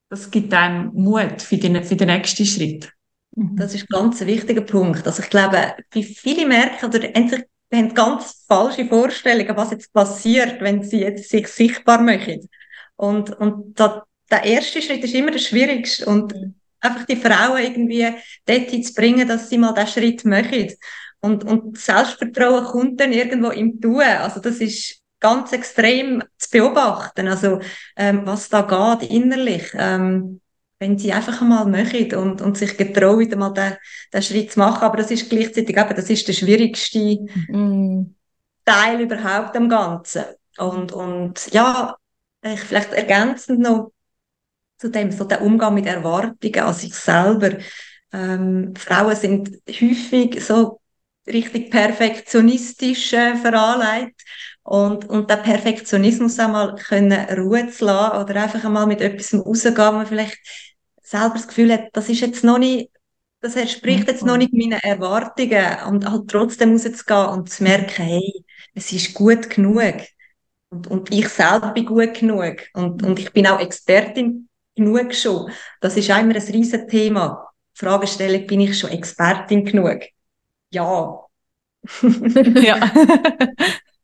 das 0.10 0.32
gibt 0.32 0.54
einem 0.54 0.92
Mut 0.94 1.42
für 1.42 1.58
den, 1.58 1.84
für 1.84 1.96
den 1.96 2.08
nächsten 2.08 2.46
Schritt. 2.46 2.92
Mhm. 3.36 3.56
Das 3.58 3.76
ist 3.76 3.88
ganz 3.90 4.22
ein 4.22 4.28
wichtiger 4.28 4.62
Punkt. 4.62 5.06
Also 5.06 5.22
ich 5.22 5.30
glaube, 5.30 5.76
wie 5.92 6.04
viele 6.04 6.48
merken 6.48 6.86
oder 6.86 7.16
endlich 7.16 7.44
haben 7.78 7.94
ganz 7.94 8.46
falsche 8.48 8.86
Vorstellungen, 8.86 9.56
was 9.56 9.72
jetzt 9.72 9.94
passiert, 9.94 10.60
wenn 10.62 10.84
sie 10.84 11.02
jetzt 11.02 11.30
sich 11.30 11.48
sichtbar 11.48 12.02
machen. 12.02 12.50
Und, 12.96 13.32
und 13.38 13.80
da, 13.80 14.04
der 14.30 14.44
erste 14.44 14.82
Schritt 14.82 15.04
ist 15.04 15.14
immer 15.14 15.32
der 15.32 15.40
schwierigste. 15.40 16.06
Und 16.06 16.34
einfach 16.82 17.06
die 17.06 17.16
Frauen 17.16 17.62
irgendwie 17.62 18.08
dorthin 18.46 18.84
zu 18.84 18.94
bringen, 18.94 19.28
dass 19.28 19.50
sie 19.50 19.58
mal 19.58 19.74
diesen 19.74 19.88
Schritt 19.88 20.26
machen. 20.26 20.74
Und, 21.22 21.44
und 21.44 21.78
Selbstvertrauen 21.78 22.66
kommt 22.66 23.00
dann 23.00 23.12
irgendwo 23.12 23.50
im 23.50 23.80
Tun. 23.80 24.02
Also 24.02 24.40
das 24.40 24.58
ist 24.58 25.02
ganz 25.20 25.52
extrem 25.52 26.24
zu 26.38 26.50
beobachten. 26.50 27.28
Also 27.28 27.60
ähm, 27.96 28.22
was 28.26 28.50
da 28.50 28.62
geht 28.62 29.10
innerlich. 29.10 29.72
Ähm, 29.74 30.42
wenn 30.80 30.98
sie 30.98 31.12
einfach 31.12 31.42
einmal 31.42 31.66
machen 31.66 32.14
und, 32.16 32.42
und 32.42 32.58
sich 32.58 32.78
getrauen, 32.78 33.32
einmal 33.32 33.54
den, 33.54 33.74
den 34.14 34.22
Schritt 34.22 34.54
zu 34.54 34.60
machen. 34.60 34.84
Aber 34.84 34.98
das 34.98 35.12
ist 35.12 35.30
gleichzeitig 35.30 35.78
eben, 35.78 35.96
das 35.96 36.10
ist 36.10 36.28
der 36.28 36.34
schwierigste 36.34 37.20
mm. 37.50 38.16
Teil 38.66 39.02
überhaupt 39.02 39.56
am 39.58 39.68
Ganzen. 39.68 40.24
Und, 40.58 40.92
und 40.94 41.52
ja, 41.52 41.96
ich 42.42 42.62
vielleicht 42.62 42.94
ergänzend 42.94 43.60
noch 43.60 43.92
zu 44.78 44.90
dem, 44.90 45.12
so 45.12 45.26
der 45.26 45.42
Umgang 45.42 45.74
mit 45.74 45.86
Erwartungen 45.86 46.60
an 46.60 46.74
sich 46.74 46.96
selber. 46.96 47.58
Ähm, 48.14 48.74
Frauen 48.78 49.16
sind 49.16 49.50
häufig 49.68 50.44
so 50.44 50.80
richtig 51.28 51.70
perfektionistisch 51.72 53.14
äh, 53.14 53.36
veranlegt. 53.36 54.22
Und, 54.64 55.10
und 55.10 55.30
der 55.30 55.38
Perfektionismus 55.38 56.40
einmal 56.40 56.76
können 56.76 57.12
Ruhe 57.38 57.70
zu 57.70 57.86
lassen 57.86 58.22
oder 58.22 58.44
einfach 58.44 58.64
einmal 58.64 58.88
mit 58.88 59.02
etwas 59.02 59.34
rausgehen, 59.34 59.76
wo 59.76 59.92
man 59.92 60.06
vielleicht 60.06 60.38
selber 61.10 61.34
das 61.34 61.48
Gefühl 61.48 61.74
hat, 61.74 61.90
das 61.94 62.08
ist 62.08 62.22
jetzt 62.22 62.44
noch 62.44 62.60
nicht, 62.60 62.92
das 63.42 63.56
entspricht 63.56 64.08
jetzt 64.08 64.26
noch 64.26 64.38
nicht 64.38 64.54
meinen 64.54 64.80
Erwartungen 64.80 65.78
und 65.88 66.10
halt 66.10 66.30
trotzdem 66.30 66.74
rauszugehen 66.74 67.26
und 67.30 67.50
zu 67.50 67.64
merken, 67.64 68.04
hey, 68.04 68.46
es 68.76 68.92
ist 68.92 69.14
gut 69.14 69.50
genug. 69.50 69.96
Und, 70.70 70.86
und 70.88 71.12
ich 71.12 71.28
selber 71.30 71.72
bin 71.72 71.86
gut 71.86 72.14
genug. 72.14 72.58
Und, 72.74 73.02
und 73.04 73.18
ich 73.18 73.34
bin 73.34 73.48
auch 73.48 73.60
Expertin 73.60 74.50
genug 74.76 75.16
schon. 75.16 75.52
Das 75.82 75.98
ist 75.98 76.10
immer 76.10 76.20
ein 76.20 76.32
riesen 76.32 76.88
Thema. 76.88 77.50
Fragestellung, 77.74 78.46
bin 78.46 78.62
ich 78.62 78.78
schon 78.78 78.92
Expertin 78.92 79.66
genug? 79.66 80.02
ja. 80.70 81.26
ja. 82.62 82.92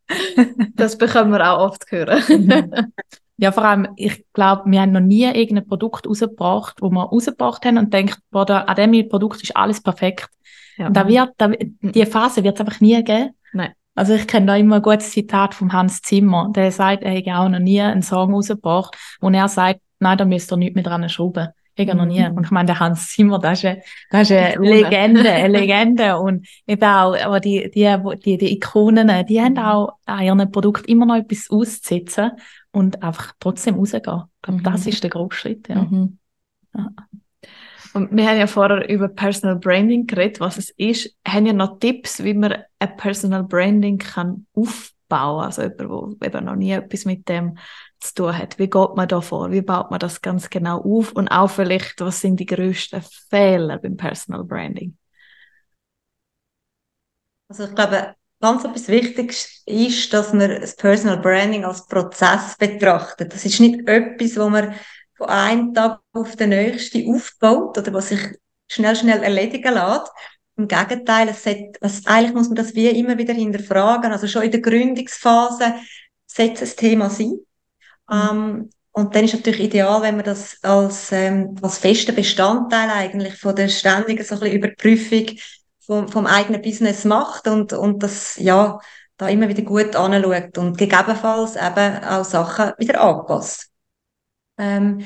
das 0.76 0.98
bekommen 0.98 1.32
wir 1.32 1.52
auch 1.52 1.72
oft 1.72 1.92
hören. 1.92 2.94
Mhm. 3.38 3.44
ja, 3.44 3.52
vor 3.52 3.66
allem, 3.66 3.88
ich 3.96 4.26
glaube, 4.34 4.70
wir 4.70 4.82
haben 4.82 4.92
noch 4.92 5.02
nie 5.02 5.26
irgendein 5.26 5.68
Produkt 5.68 6.08
rausgebracht, 6.08 6.82
wo 6.82 6.90
wir 6.90 7.04
rausgebracht 7.04 7.66
haben 7.66 7.78
und 7.78 7.94
denkt, 7.94 8.20
boah, 8.32 8.46
da, 8.46 8.62
an 8.62 8.76
dem 8.76 9.10
Produkt 9.10 9.44
ist 9.44 9.56
alles 9.56 9.82
perfekt. 9.82 10.30
Ja. 10.78 10.90
Da 10.90 11.08
wird, 11.08 11.30
da, 11.38 11.50
die 11.50 12.06
Phase 12.06 12.44
wird 12.44 12.56
es 12.56 12.62
einfach 12.62 12.82
nie 12.82 13.02
geben. 13.04 13.32
Nein. 13.54 13.72
Also 13.96 14.14
ich 14.14 14.28
kenne 14.28 14.48
da 14.48 14.56
immer 14.58 14.78
ein 14.78 14.82
gutes 14.82 15.12
Zitat 15.12 15.54
von 15.54 15.72
Hans 15.72 16.02
Zimmer. 16.02 16.52
Der 16.54 16.72
sagt, 16.72 17.04
er 17.04 17.12
hätte 17.12 17.34
auch 17.36 17.48
noch 17.48 17.60
nie 17.60 17.82
einen 17.82 18.02
Song 18.02 18.34
rausgebracht, 18.34 18.96
wo 19.22 19.30
er 19.30 19.48
sagt, 19.48 19.80
nein, 20.00 20.18
da 20.18 20.26
müsst 20.26 20.52
ihr 20.52 20.58
nicht 20.58 20.76
mehr 20.76 20.84
dran 20.84 21.08
schrauben. 21.08 21.50
Ich 21.78 21.94
noch 21.94 22.06
nie. 22.06 22.26
Und 22.26 22.46
ich 22.46 22.52
meine, 22.52 22.68
der 22.68 22.80
Hans 22.80 23.10
Zimmer, 23.12 23.38
das 23.38 23.60
ist 23.60 23.66
eine, 23.66 23.82
das 24.10 24.30
ist 24.30 24.38
eine 24.38 24.66
Legende, 24.66 25.30
eine 25.30 25.60
Legende. 25.60 26.18
Und 26.18 26.48
eben 26.66 26.84
auch, 26.84 27.18
aber 27.18 27.42
die, 27.42 27.70
die, 27.70 27.98
die, 28.24 28.38
die 28.38 28.54
Ikonen, 28.54 29.26
die 29.26 29.42
haben 29.42 29.58
auch 29.58 29.94
an 30.06 30.24
ihren 30.24 30.52
Produkten 30.52 30.90
immer 30.90 31.06
noch 31.06 31.16
etwas 31.16 31.50
auszusetzen 31.50 32.32
und 32.76 33.02
einfach 33.04 33.34
trotzdem 33.40 33.76
rausgehen. 33.76 34.04
Ich 34.04 34.42
glaube, 34.42 34.62
das 34.64 34.84
mhm. 34.84 34.90
ist 34.90 35.04
der 35.04 35.10
grobe 35.10 35.34
Schritt, 35.34 35.70
ja. 35.70 35.84
Mhm. 35.84 36.20
ja. 36.76 36.90
Und 37.94 38.12
wir 38.12 38.28
haben 38.28 38.38
ja 38.38 38.48
vorher 38.48 38.90
über 38.90 39.08
Personal 39.08 39.56
Branding 39.56 40.06
geredet, 40.06 40.42
was 40.42 40.58
es 40.58 40.72
ist. 40.72 41.16
Haben 41.26 41.46
ja 41.46 41.54
noch 41.54 41.80
Tipps, 41.80 42.22
wie 42.22 42.34
man 42.34 42.54
ein 42.80 42.98
Personal 42.98 43.46
Branding 43.46 43.98
kann 43.98 44.46
aufbauen? 44.54 45.46
Also 45.46 45.62
jemand, 45.62 46.22
der 46.22 46.28
eben 46.28 46.46
noch 46.46 46.58
nie 46.58 46.72
etwas 46.72 47.06
mit 47.06 47.30
dem 47.30 47.58
zu 48.02 48.14
tun 48.14 48.38
hat. 48.38 48.60
Wie 48.60 48.70
geht 48.70 48.96
man 48.96 49.08
da 49.08 49.22
vor? 49.22 49.52
Wie 49.52 49.62
baut 49.62 49.92
man 49.92 50.00
das 50.02 50.22
ganz 50.22 50.50
genau 50.50 50.82
auf? 50.82 51.14
Und 51.14 51.30
auch 51.30 51.50
vielleicht, 51.50 52.02
was 52.02 52.20
sind 52.20 52.42
die 52.42 52.46
größten 52.46 53.02
Fehler 53.30 53.78
beim 53.78 53.96
Personal 53.96 54.44
Branding? 54.44 54.98
Also 57.48 57.64
ich 57.64 57.76
glaube, 57.76 58.16
ganz 58.46 58.64
etwas 58.64 58.88
Wichtiges 58.90 59.64
ist, 59.66 60.14
dass 60.14 60.32
man 60.32 60.62
das 60.62 60.76
Personal 60.76 61.18
Branding 61.18 61.66
als 61.66 61.88
Prozess 61.88 62.56
betrachtet. 62.60 63.34
Das 63.34 63.44
ist 63.44 63.60
nicht 63.60 63.88
etwas, 63.90 64.38
wo 64.38 64.50
man 64.50 64.76
von 65.18 65.30
einem 65.30 65.74
Tag 65.74 66.00
auf 66.14 66.36
den 66.36 66.50
nächsten 66.50 67.12
aufbaut 67.12 67.76
oder 67.76 67.92
was 67.92 68.10
sich 68.10 68.20
schnell, 68.68 68.96
schnell 68.96 69.24
erledigen 69.24 69.74
lässt. 69.74 70.12
Im 70.58 70.68
Gegenteil, 70.68 71.28
es 71.30 71.44
hat, 71.48 71.58
also 71.82 72.02
eigentlich 72.06 72.36
muss 72.36 72.48
man 72.48 72.56
das 72.56 72.76
wie 72.76 72.88
immer 72.88 73.18
wieder 73.18 73.34
hinterfragen. 73.34 74.12
Also 74.12 74.28
schon 74.28 74.44
in 74.44 74.52
der 74.52 74.62
Gründungsphase 74.62 75.74
setzt 76.28 76.62
das 76.62 76.76
Thema 76.76 77.10
sein. 77.10 77.40
Mhm. 78.08 78.12
Ähm, 78.12 78.70
und 78.92 79.16
dann 79.16 79.26
ist 79.26 79.34
natürlich 79.34 79.62
ideal, 79.62 80.04
wenn 80.04 80.18
man 80.18 80.26
das 80.26 80.58
als, 80.62 81.12
ähm, 81.12 81.56
als 81.64 81.80
festen 81.80 82.16
Bestandteil 82.16 82.92
eigentlich 82.92 83.36
von 83.38 83.56
der 83.56 83.70
ständigen 83.70 84.24
so 84.24 84.36
ein 84.36 84.40
bisschen 84.42 84.56
Überprüfung 84.56 85.36
vom, 85.86 86.08
vom 86.08 86.26
eigenen 86.26 86.62
Business 86.62 87.06
macht 87.06 87.48
und, 87.48 87.74
und 87.74 88.04
das, 88.04 88.38
ja, 88.38 88.80
da 89.18 89.30
immer 89.30 89.48
wieder 89.48 89.62
gut 89.62 89.96
anschaut 89.96 90.58
und 90.58 90.78
gegebenenfalls 90.78 91.56
eben 91.56 92.04
auch 92.04 92.26
Sachen 92.26 92.74
wieder 92.78 93.02
anpasst. 93.02 93.70
Ähm, 94.58 95.06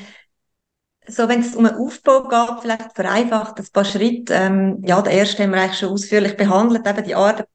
so, 1.07 1.27
wenn 1.27 1.41
es 1.41 1.55
um 1.55 1.65
einen 1.65 1.77
Aufbau 1.77 2.27
geht, 2.27 2.61
vielleicht 2.61 2.95
vereinfacht 2.95 3.59
ein 3.59 3.67
paar 3.73 3.85
Schritte. 3.85 4.33
Ähm, 4.33 4.83
ja, 4.85 5.01
der 5.01 5.13
erste 5.13 5.43
haben 5.43 5.51
wir 5.51 5.61
eigentlich 5.61 5.79
schon 5.79 5.89
ausführlich 5.89 6.37
behandelt, 6.37 6.87
eben 6.87 7.03
die 7.03 7.15
Arbeit 7.15 7.47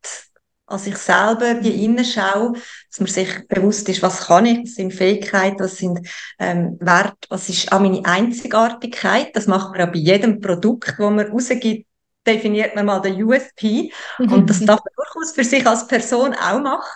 an 0.67 0.79
sich 0.79 0.97
selber, 0.97 1.55
die 1.55 1.85
Innenschau, 1.85 2.55
dass 2.89 3.01
man 3.01 3.09
sich 3.09 3.47
bewusst 3.49 3.89
ist, 3.89 4.03
was 4.03 4.27
kann 4.27 4.47
ich, 4.47 4.63
was 4.63 4.75
sind 4.75 4.95
Fähigkeiten, 4.95 5.61
was 5.61 5.77
sind 5.77 6.09
ähm, 6.39 6.79
Werte, 6.81 7.29
was 7.29 7.49
ist 7.49 7.71
auch 7.71 7.81
meine 7.81 8.05
Einzigartigkeit. 8.05 9.37
Das 9.37 9.47
macht 9.47 9.71
man 9.71 9.81
ja 9.81 9.87
bei 9.87 9.99
jedem 9.99 10.41
Produkt, 10.41 10.89
das 10.89 10.99
man 10.99 11.21
rausgibt, 11.21 11.87
definiert 12.27 12.75
man 12.75 12.87
mal 12.87 13.01
den 13.01 13.23
USP. 13.23 13.93
Mhm. 14.19 14.33
Und 14.33 14.51
das 14.51 14.61
darf 14.61 14.81
man 14.81 14.95
durchaus 14.97 15.33
für 15.33 15.45
sich 15.45 15.67
als 15.67 15.87
Person 15.87 16.35
auch 16.35 16.61
machen. 16.61 16.93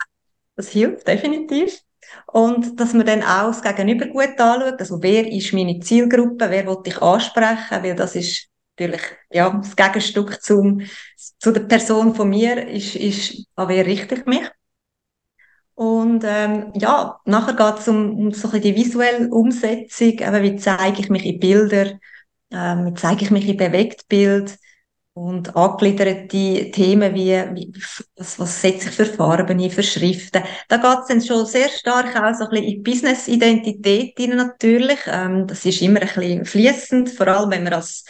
Das 0.57 0.69
hilft 0.69 1.07
definitiv. 1.07 1.81
Und 2.27 2.79
dass 2.81 2.95
man 2.95 3.07
dann 3.07 3.23
auch 3.23 3.49
das 3.49 3.63
Gegenüber 3.63 4.07
gut 4.07 4.41
anschaut. 4.41 4.81
Also, 4.81 5.03
wer 5.03 5.31
ist 5.31 5.53
meine 5.53 5.79
Zielgruppe? 5.81 6.51
Wer 6.51 6.67
will 6.67 6.79
ich 6.85 7.01
ansprechen? 7.01 7.83
Weil 7.83 7.95
das 7.95 8.15
ist 8.15 8.49
natürlich, 8.79 9.03
ja, 9.31 9.51
das 9.51 9.77
Gegenstück 9.77 10.43
zum, 10.43 10.83
zu 11.39 11.53
der 11.53 11.61
Person 11.61 12.15
von 12.15 12.29
mir 12.29 12.69
ist, 12.69 12.97
ist, 12.97 13.47
an 13.57 13.69
wer 13.69 13.87
richte 13.87 14.15
ich 14.17 14.27
mich? 14.27 14.49
Und 15.75 16.25
ähm, 16.25 16.73
ja, 16.75 17.21
nachher 17.25 17.55
geht 17.55 17.81
es 17.81 17.87
um, 17.87 18.19
um 18.19 18.33
so 18.33 18.51
ein 18.51 18.61
die 18.61 18.75
visuelle 18.75 19.29
Umsetzung, 19.31 20.09
eben, 20.09 20.43
wie 20.43 20.57
zeige 20.57 21.01
ich 21.01 21.09
mich 21.09 21.25
in 21.25 21.39
Bilder, 21.39 22.01
ähm, 22.51 22.87
wie 22.87 22.95
zeige 22.95 23.23
ich 23.25 23.31
mich 23.31 23.47
in 23.47 23.57
Bewegtbild, 23.57 24.59
und 25.19 25.57
angegliederte 25.57 26.71
Themen 26.71 27.15
wie, 27.15 27.33
wie 27.55 27.73
was, 28.17 28.39
was 28.39 28.63
setze 28.63 28.89
ich 28.89 28.95
für 28.95 29.05
Farben 29.05 29.61
ein, 29.61 29.71
für 29.71 29.83
Schriften. 29.83 30.43
Da 30.69 30.77
geht 30.77 31.01
es 31.01 31.07
dann 31.09 31.21
schon 31.21 31.45
sehr 31.45 31.69
stark 31.69 32.15
auch 32.17 32.35
so 32.35 32.45
ein 32.45 32.51
bisschen 32.51 32.65
in 32.65 32.83
Business-Identität 32.83 34.19
natürlich. 34.29 35.01
Ähm, 35.07 35.47
das 35.47 35.65
ist 35.65 35.83
immer 35.83 36.01
ein 36.03 36.09
bisschen 36.09 36.45
fließend, 36.45 37.11
vor 37.11 37.27
allem 37.27 37.51
wenn 37.51 37.65
man 37.65 37.75
als, 37.75 38.05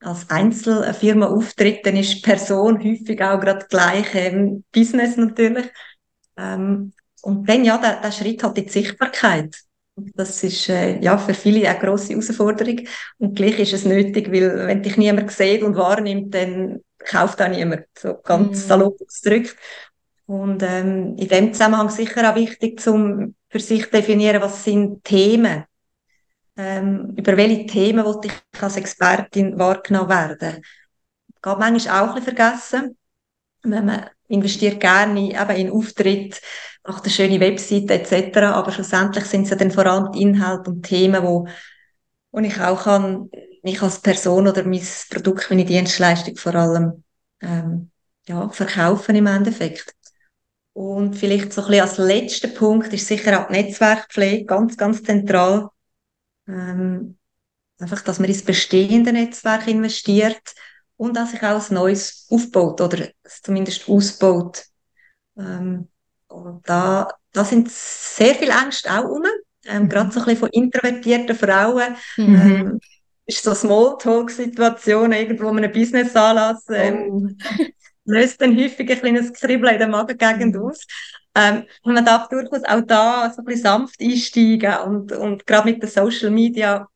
als 0.00 0.28
Einzelfirma 0.28 1.26
auftritt, 1.26 1.86
dann 1.86 1.96
ist 1.96 2.22
Person 2.22 2.78
häufig 2.78 3.22
auch 3.22 3.40
gerade 3.40 3.66
gleich 3.68 4.14
ähm, 4.14 4.64
Business 4.72 5.16
natürlich. 5.16 5.66
Ähm, 6.36 6.92
und 7.22 7.48
dann 7.48 7.64
ja, 7.64 7.78
der, 7.78 8.00
der 8.00 8.12
Schritt 8.12 8.42
hat 8.42 8.56
die 8.56 8.68
Sichtbarkeit. 8.68 9.54
Das 10.14 10.42
ist 10.42 10.68
äh, 10.68 10.98
ja 11.00 11.18
für 11.18 11.34
viele 11.34 11.68
eine 11.68 11.78
grosse 11.78 12.10
Herausforderung. 12.10 12.80
Und 13.18 13.36
gleich 13.36 13.58
ist 13.58 13.72
es 13.72 13.84
nötig, 13.84 14.32
weil 14.32 14.66
wenn 14.66 14.82
dich 14.82 14.96
niemand 14.96 15.30
sieht 15.30 15.62
und 15.62 15.76
wahrnimmt, 15.76 16.34
dann 16.34 16.80
kauft 16.98 17.40
auch 17.40 17.48
niemand. 17.48 17.86
So 17.96 18.14
ganz 18.22 18.64
mm. 18.64 18.68
salopp 18.68 19.00
ausgedrückt. 19.00 19.56
Und 20.26 20.62
ähm, 20.62 21.16
in 21.16 21.28
dem 21.28 21.52
Zusammenhang 21.52 21.88
sicher 21.88 22.30
auch 22.30 22.36
wichtig, 22.36 22.86
um 22.86 23.34
für 23.48 23.60
sich 23.60 23.84
zu 23.84 23.90
definieren, 23.90 24.42
was 24.42 24.64
sind 24.64 25.02
Themen. 25.04 25.64
Ähm, 26.56 27.14
über 27.16 27.36
welche 27.36 27.66
Themen 27.66 28.04
wollte 28.04 28.28
ich 28.28 28.62
als 28.62 28.76
Expertin 28.76 29.58
wahrgenommen 29.58 30.10
werden. 30.10 30.62
Geht 31.40 31.58
manchmal 31.58 32.02
auch 32.02 32.08
ein 32.08 32.14
bisschen 32.16 32.36
vergessen. 32.36 32.98
Wenn 33.62 33.86
man 33.86 34.10
investiert 34.28 34.80
gerne 34.80 35.30
eben 35.30 35.56
in 35.56 35.70
Auftritt, 35.70 36.40
macht 36.88 37.04
eine 37.04 37.12
schöne 37.12 37.40
Webseite 37.40 37.94
etc. 37.94 38.38
Aber 38.38 38.72
schlussendlich 38.72 39.24
sind 39.26 39.42
es 39.44 39.50
ja 39.50 39.56
dann 39.56 39.70
vor 39.70 39.86
allem 39.86 40.10
die 40.12 40.22
Inhalte 40.22 40.70
und 40.70 40.82
Themen, 40.82 41.22
wo, 41.22 41.46
wo 42.32 42.40
ich 42.40 42.60
auch 42.60 42.84
kann, 42.84 43.30
mich 43.62 43.82
als 43.82 44.00
Person 44.00 44.48
oder 44.48 44.64
mein 44.64 44.82
Produkt, 45.10 45.50
meine 45.50 45.64
Dienstleistung 45.64 46.36
vor 46.36 46.54
allem 46.54 47.04
ähm, 47.40 47.90
ja, 48.26 48.48
verkaufen 48.48 49.16
im 49.16 49.26
Endeffekt. 49.26 49.94
Und 50.72 51.14
vielleicht 51.14 51.52
so 51.52 51.62
ein 51.62 51.68
bisschen 51.68 51.82
als 51.82 51.98
letzter 51.98 52.48
Punkt 52.48 52.92
ist 52.92 53.06
sicher 53.06 53.40
auch 53.40 53.48
die 53.48 53.54
Netzwerkpflege 53.54 54.44
ganz, 54.44 54.76
ganz 54.76 55.02
zentral. 55.02 55.68
Ähm, 56.46 57.18
einfach, 57.78 58.02
dass 58.02 58.18
man 58.18 58.28
ins 58.28 58.44
bestehende 58.44 59.12
Netzwerk 59.12 59.66
investiert 59.66 60.54
und 60.96 61.16
dass 61.16 61.32
sich 61.32 61.42
auch 61.42 61.68
ein 61.68 61.74
neues 61.74 62.26
aufbaut 62.30 62.80
oder 62.80 63.08
zumindest 63.42 63.88
ausbaut. 63.88 64.64
Ähm, 65.36 65.88
und 66.28 66.68
da, 66.68 67.08
da 67.32 67.44
sind 67.44 67.70
sehr 67.70 68.34
viele 68.34 68.52
Ängste 68.52 68.90
auch 68.90 69.04
rum. 69.04 69.24
Ähm, 69.66 69.84
mhm. 69.84 69.88
Gerade 69.88 70.10
so 70.12 70.20
ein 70.20 70.26
bisschen 70.26 70.40
von 70.40 70.50
introvertierten 70.50 71.36
Frauen. 71.36 71.96
Mhm. 72.16 72.34
Ähm, 72.34 72.80
ist 73.26 73.44
so 73.44 73.54
Smalltalk-Situationen, 73.54 75.12
irgendwo 75.12 75.48
einem 75.48 75.70
Business-Anlass, 75.70 76.64
ähm, 76.70 77.36
oh. 77.58 77.64
löst 78.06 78.40
dann 78.40 78.56
häufig 78.56 78.90
ein 78.90 78.98
kleines 78.98 79.32
Kribbeln 79.34 79.74
in 79.74 79.78
der 79.78 79.88
Magengegend 79.88 80.56
mhm. 80.56 80.62
aus. 80.62 80.86
Ähm, 81.34 81.64
und 81.82 81.92
man 81.94 82.04
darf 82.04 82.28
durchaus 82.28 82.64
auch 82.64 82.80
da 82.80 83.30
so 83.30 83.42
ein 83.42 83.44
bisschen 83.44 83.62
sanft 83.62 84.00
einsteigen 84.00 84.74
und, 84.86 85.12
und 85.12 85.46
gerade 85.46 85.70
mit 85.70 85.82
den 85.82 85.90
Social 85.90 86.30
Media 86.30 86.88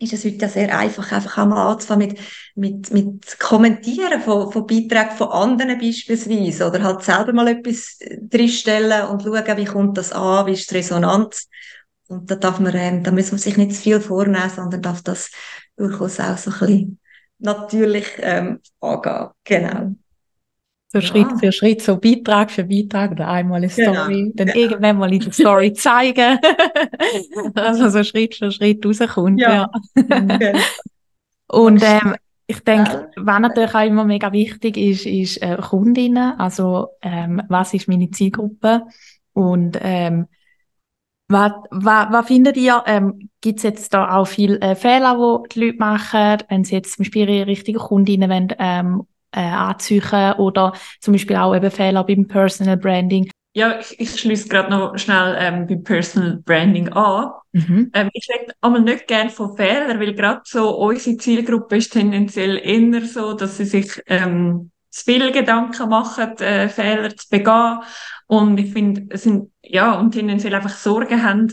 ist 0.00 0.12
es 0.12 0.24
heute 0.24 0.36
ja 0.36 0.48
sehr 0.48 0.78
einfach, 0.78 1.10
einfach 1.10 1.38
einmal 1.38 1.72
anzufangen 1.72 2.08
mit, 2.08 2.20
mit, 2.54 2.92
mit 2.92 3.38
Kommentieren 3.38 4.20
von, 4.20 4.52
von 4.52 4.66
Beiträgen 4.66 5.16
von 5.16 5.28
anderen 5.28 5.78
beispielsweise 5.78 6.68
oder 6.68 6.82
halt 6.82 7.02
selber 7.02 7.32
mal 7.32 7.48
etwas 7.48 7.98
drinstellen 8.20 9.08
und 9.08 9.22
schauen, 9.22 9.56
wie 9.56 9.64
kommt 9.64 9.98
das 9.98 10.12
an, 10.12 10.46
wie 10.46 10.52
ist 10.52 10.70
die 10.70 10.76
Resonanz. 10.76 11.48
Und 12.06 12.30
da 12.30 12.36
darf 12.36 12.60
man, 12.60 12.74
ähm, 12.74 13.02
da 13.02 13.10
muss 13.10 13.32
man 13.32 13.38
sich 13.38 13.56
nicht 13.56 13.74
zu 13.74 13.82
viel 13.82 14.00
vornehmen, 14.00 14.50
sondern 14.54 14.82
darf 14.82 15.02
das 15.02 15.30
durchaus 15.76 16.20
auch 16.20 16.38
so 16.38 16.50
ein 16.50 16.58
bisschen 16.58 17.00
natürlich 17.38 18.06
ähm, 18.18 18.60
angehen. 18.80 19.28
Genau. 19.44 19.94
So 20.90 21.02
Schritt 21.02 21.30
ja. 21.30 21.36
für 21.36 21.52
Schritt, 21.52 21.82
so 21.82 21.98
Beitrag 21.98 22.50
für 22.50 22.64
Beitrag 22.64 23.10
oder 23.10 23.28
einmal 23.28 23.58
eine 23.58 23.68
genau. 23.68 23.92
Story, 23.92 24.32
dann 24.34 24.46
genau. 24.46 24.58
irgendwann 24.58 24.96
mal 24.96 25.12
in 25.12 25.20
der 25.20 25.32
Story 25.32 25.72
zeigen. 25.74 26.38
also 27.54 27.90
so 27.90 28.02
Schritt 28.04 28.36
für 28.36 28.50
Schritt 28.50 28.84
rauskommt. 28.84 29.38
Ja. 29.38 29.70
ja. 29.94 30.04
Genau. 30.14 30.58
Und 31.48 31.82
ähm, 31.82 32.16
ich 32.46 32.60
denke, 32.60 33.10
was 33.16 33.40
natürlich 33.40 33.74
auch 33.74 33.84
immer 33.84 34.04
mega 34.04 34.32
wichtig 34.32 34.78
ist, 34.78 35.04
ist 35.04 35.42
äh, 35.42 35.56
Kundinnen. 35.56 36.38
Also 36.38 36.88
ähm, 37.02 37.42
was 37.48 37.74
ist 37.74 37.88
meine 37.88 38.10
Zielgruppe? 38.10 38.84
Und 39.34 39.78
ähm, 39.82 40.26
was, 41.28 41.52
was, 41.70 42.06
was 42.10 42.26
findet 42.26 42.56
ihr? 42.56 42.82
Ähm, 42.86 43.28
Gibt 43.42 43.58
es 43.58 43.62
jetzt 43.64 43.92
da 43.92 44.16
auch 44.16 44.26
viele 44.26 44.58
äh, 44.62 44.74
Fehler, 44.74 45.42
die 45.44 45.48
die 45.50 45.60
Leute 45.66 45.78
machen, 45.78 46.38
wenn 46.48 46.64
sie 46.64 46.76
jetzt 46.76 46.96
zum 46.96 47.02
Beispiel 47.02 47.28
ihre 47.28 47.46
richtigen 47.46 47.78
Kundinnen 47.78 48.30
wollen, 48.30 48.54
ähm, 48.58 49.02
äh, 49.32 49.40
anziehen 49.40 50.34
oder 50.38 50.72
zum 51.00 51.12
Beispiel 51.12 51.36
auch 51.36 51.54
eben 51.54 51.70
Fehler 51.70 52.04
beim 52.04 52.26
Personal 52.26 52.76
Branding. 52.76 53.30
Ja, 53.54 53.78
ich, 53.80 53.98
ich 53.98 54.20
schließe 54.20 54.48
gerade 54.48 54.70
noch 54.70 54.96
schnell 54.98 55.36
ähm, 55.38 55.66
beim 55.66 55.82
Personal 55.82 56.36
Branding 56.44 56.90
an. 56.90 57.32
Mhm. 57.52 57.90
Ähm, 57.92 58.10
ich 58.12 58.28
rede 58.28 58.52
einmal 58.60 58.82
nicht 58.82 59.08
gerne 59.08 59.30
von 59.30 59.56
Fehlern, 59.56 59.98
weil 59.98 60.14
gerade 60.14 60.42
so 60.44 60.76
unsere 60.76 61.16
Zielgruppe 61.16 61.78
ist 61.78 61.92
tendenziell 61.92 62.58
eher 62.58 63.04
so, 63.04 63.32
dass 63.32 63.56
sie 63.56 63.64
sich 63.64 64.00
ähm, 64.06 64.70
zu 64.90 65.04
viele 65.04 65.32
Gedanken 65.32 65.88
machen, 65.88 66.36
äh, 66.38 66.68
Fehler 66.68 67.14
zu 67.16 67.28
begehen. 67.30 67.80
Und 68.26 68.58
ich 68.60 68.72
finde, 68.72 69.06
es 69.10 69.22
sind, 69.22 69.50
ja, 69.62 69.98
und 69.98 70.12
tendenziell 70.12 70.54
einfach 70.54 70.76
Sorgen 70.76 71.22
haben. 71.22 71.52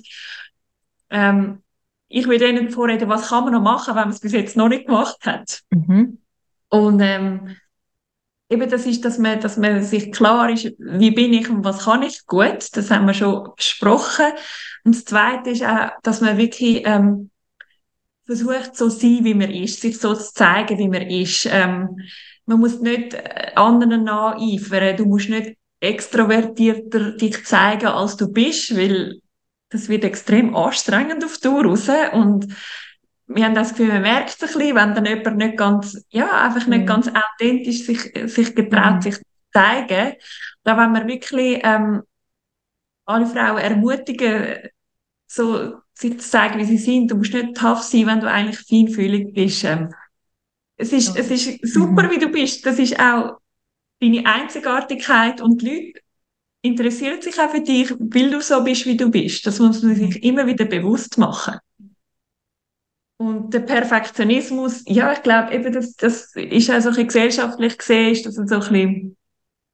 Ähm, 1.10 1.64
ich 2.08 2.28
will 2.28 2.42
ihnen 2.42 2.70
vorreden, 2.70 3.10
was 3.10 3.30
kann 3.30 3.46
man 3.46 3.54
noch 3.54 3.62
machen, 3.62 3.96
wenn 3.96 4.04
man 4.04 4.10
es 4.10 4.20
bis 4.20 4.34
jetzt 4.34 4.58
noch 4.58 4.70
nicht 4.70 4.86
gemacht 4.86 5.18
hat. 5.26 5.62
Mhm. 5.72 6.20
Und 6.70 7.00
ähm, 7.02 7.56
eben 8.50 8.70
das 8.70 8.86
ist, 8.86 9.04
dass 9.06 9.18
man, 9.18 9.40
dass 9.40 9.58
man 9.58 9.84
sich 9.84 10.12
klar 10.12 10.50
ist, 10.50 10.74
wie 10.78 11.12
bin 11.12 11.34
ich 11.34 11.50
und 11.50 11.64
was 11.64 11.86
kann 11.86 12.04
ich 12.04 12.26
gut. 12.26 12.70
Das 12.74 12.92
haben 12.92 13.08
wir 13.08 13.14
schon 13.14 13.50
besprochen. 13.56 14.26
Und 14.84 14.96
das 14.96 15.06
Zweite 15.06 15.50
ist 15.50 15.64
auch, 15.64 15.90
dass 16.04 16.22
man 16.22 16.38
wirklich 16.38 16.84
ähm, 16.86 17.32
versucht, 18.26 18.76
so 18.76 18.90
sein, 18.90 19.24
wie 19.24 19.34
man 19.34 19.52
ist, 19.52 19.82
sich 19.82 20.00
so 20.00 20.14
zu 20.14 20.34
zeigen, 20.34 20.78
wie 20.78 20.90
man 20.90 21.04
ist. 21.04 21.48
Ähm, 21.50 21.98
man 22.46 22.60
muss 22.60 22.80
nicht 22.80 23.14
äh, 23.14 23.52
anderen 23.56 24.04
nacheifern. 24.04 24.98
Du 24.98 25.06
musst 25.06 25.30
nicht 25.30 25.58
extrovertierter 25.80 27.12
dich 27.12 27.46
zeigen, 27.46 27.88
als 27.88 28.18
du 28.18 28.32
bist, 28.32 28.76
weil 28.76 29.20
das 29.70 29.90
wird 29.90 30.04
extrem 30.04 30.56
anstrengend 30.56 31.24
auf 31.26 31.38
Tour 31.40 31.66
raus. 31.66 31.90
Und 32.14 32.48
wir 33.28 33.46
haben 33.46 33.56
das 33.56 33.70
Gefühl, 33.70 33.88
man 33.88 34.02
merkt 34.02 34.30
es 34.30 34.42
ein 34.42 34.60
bisschen, 34.60 34.76
wenn 34.76 34.96
dann 34.96 35.06
jemand 35.06 35.38
nicht 35.38 35.58
ganz, 35.58 36.06
ja, 36.10 36.44
einfach 36.44 36.68
nicht 36.68 36.82
mhm. 36.82 36.86
ganz 36.86 37.08
authentisch 37.08 37.86
sich, 37.86 38.14
sich 38.32 38.56
getraut, 38.56 38.96
mhm. 38.96 39.02
sich 39.02 39.16
zu 39.16 39.24
zeigen. 39.54 40.14
Da 40.64 40.78
wollen 40.78 40.94
wir 40.94 41.08
wirklich 41.08 41.60
ähm, 41.64 42.04
alle 43.06 43.26
Frauen 43.26 43.58
ermutigen, 43.58 44.70
so 45.28 45.76
sich 45.94 46.20
zu 46.20 46.30
zeigen, 46.30 46.60
wie 46.60 46.66
sie 46.66 46.78
sind. 46.78 47.10
Du 47.10 47.18
musst 47.18 47.34
nicht 47.34 47.56
tough 47.56 47.82
sein, 47.82 48.08
wenn 48.08 48.20
du 48.20 48.30
eigentlich 48.30 48.60
feinfühlig 48.60 49.34
bist. 49.34 49.64
Ähm, 49.64 49.94
es 50.78 50.94
ist, 50.94 51.18
es 51.18 51.32
ist 51.32 51.74
super, 51.74 52.04
mhm. 52.04 52.12
wie 52.12 52.20
du 52.20 52.30
bist. 52.30 52.66
Das 52.66 52.78
ist 52.78 53.00
auch 53.00 53.38
deine 54.02 54.26
Einzigartigkeit 54.26 55.42
und 55.42 55.62
die 55.62 55.70
Leute 55.70 56.00
interessieren 56.62 57.22
sich 57.22 57.40
auch 57.40 57.50
für 57.50 57.62
dich, 57.62 57.92
weil 57.98 58.30
du 58.30 58.42
so 58.42 58.64
bist, 58.64 58.86
wie 58.86 58.98
du 58.98 59.10
bist. 59.10 59.46
Das 59.46 59.60
muss 59.60 59.82
man 59.84 59.96
sich 59.96 60.24
immer 60.24 60.46
wieder 60.46 60.66
bewusst 60.66 61.18
machen. 61.18 61.60
Und 63.18 63.54
der 63.54 63.62
Perfektionismus, 63.62 64.84
ja, 64.88 65.14
ich 65.14 65.24
glaube, 65.24 65.54
eben, 65.54 65.72
das, 65.72 65.96
das 65.96 66.36
ist 66.36 66.70
auch 66.70 66.82
so 66.82 66.90
ein 66.90 67.08
gesellschaftlich 67.08 67.78
gesehen, 67.78 68.12
ist 68.12 68.26
das 68.26 68.36
so 68.36 68.42
ein 68.42 68.48
bisschen, 68.48 69.18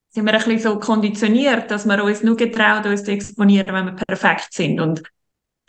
sind 0.09 0.25
wir 0.25 0.33
ein 0.33 0.43
bisschen 0.43 0.59
so 0.59 0.79
konditioniert, 0.79 1.71
dass 1.71 1.85
wir 1.85 2.03
uns 2.03 2.21
nur 2.21 2.37
getrauen, 2.37 2.85
uns 2.85 3.03
zu 3.03 3.11
exponieren, 3.11 3.73
wenn 3.73 3.85
wir 3.85 3.95
perfekt 4.07 4.53
sind. 4.53 4.79
Und, 4.79 5.01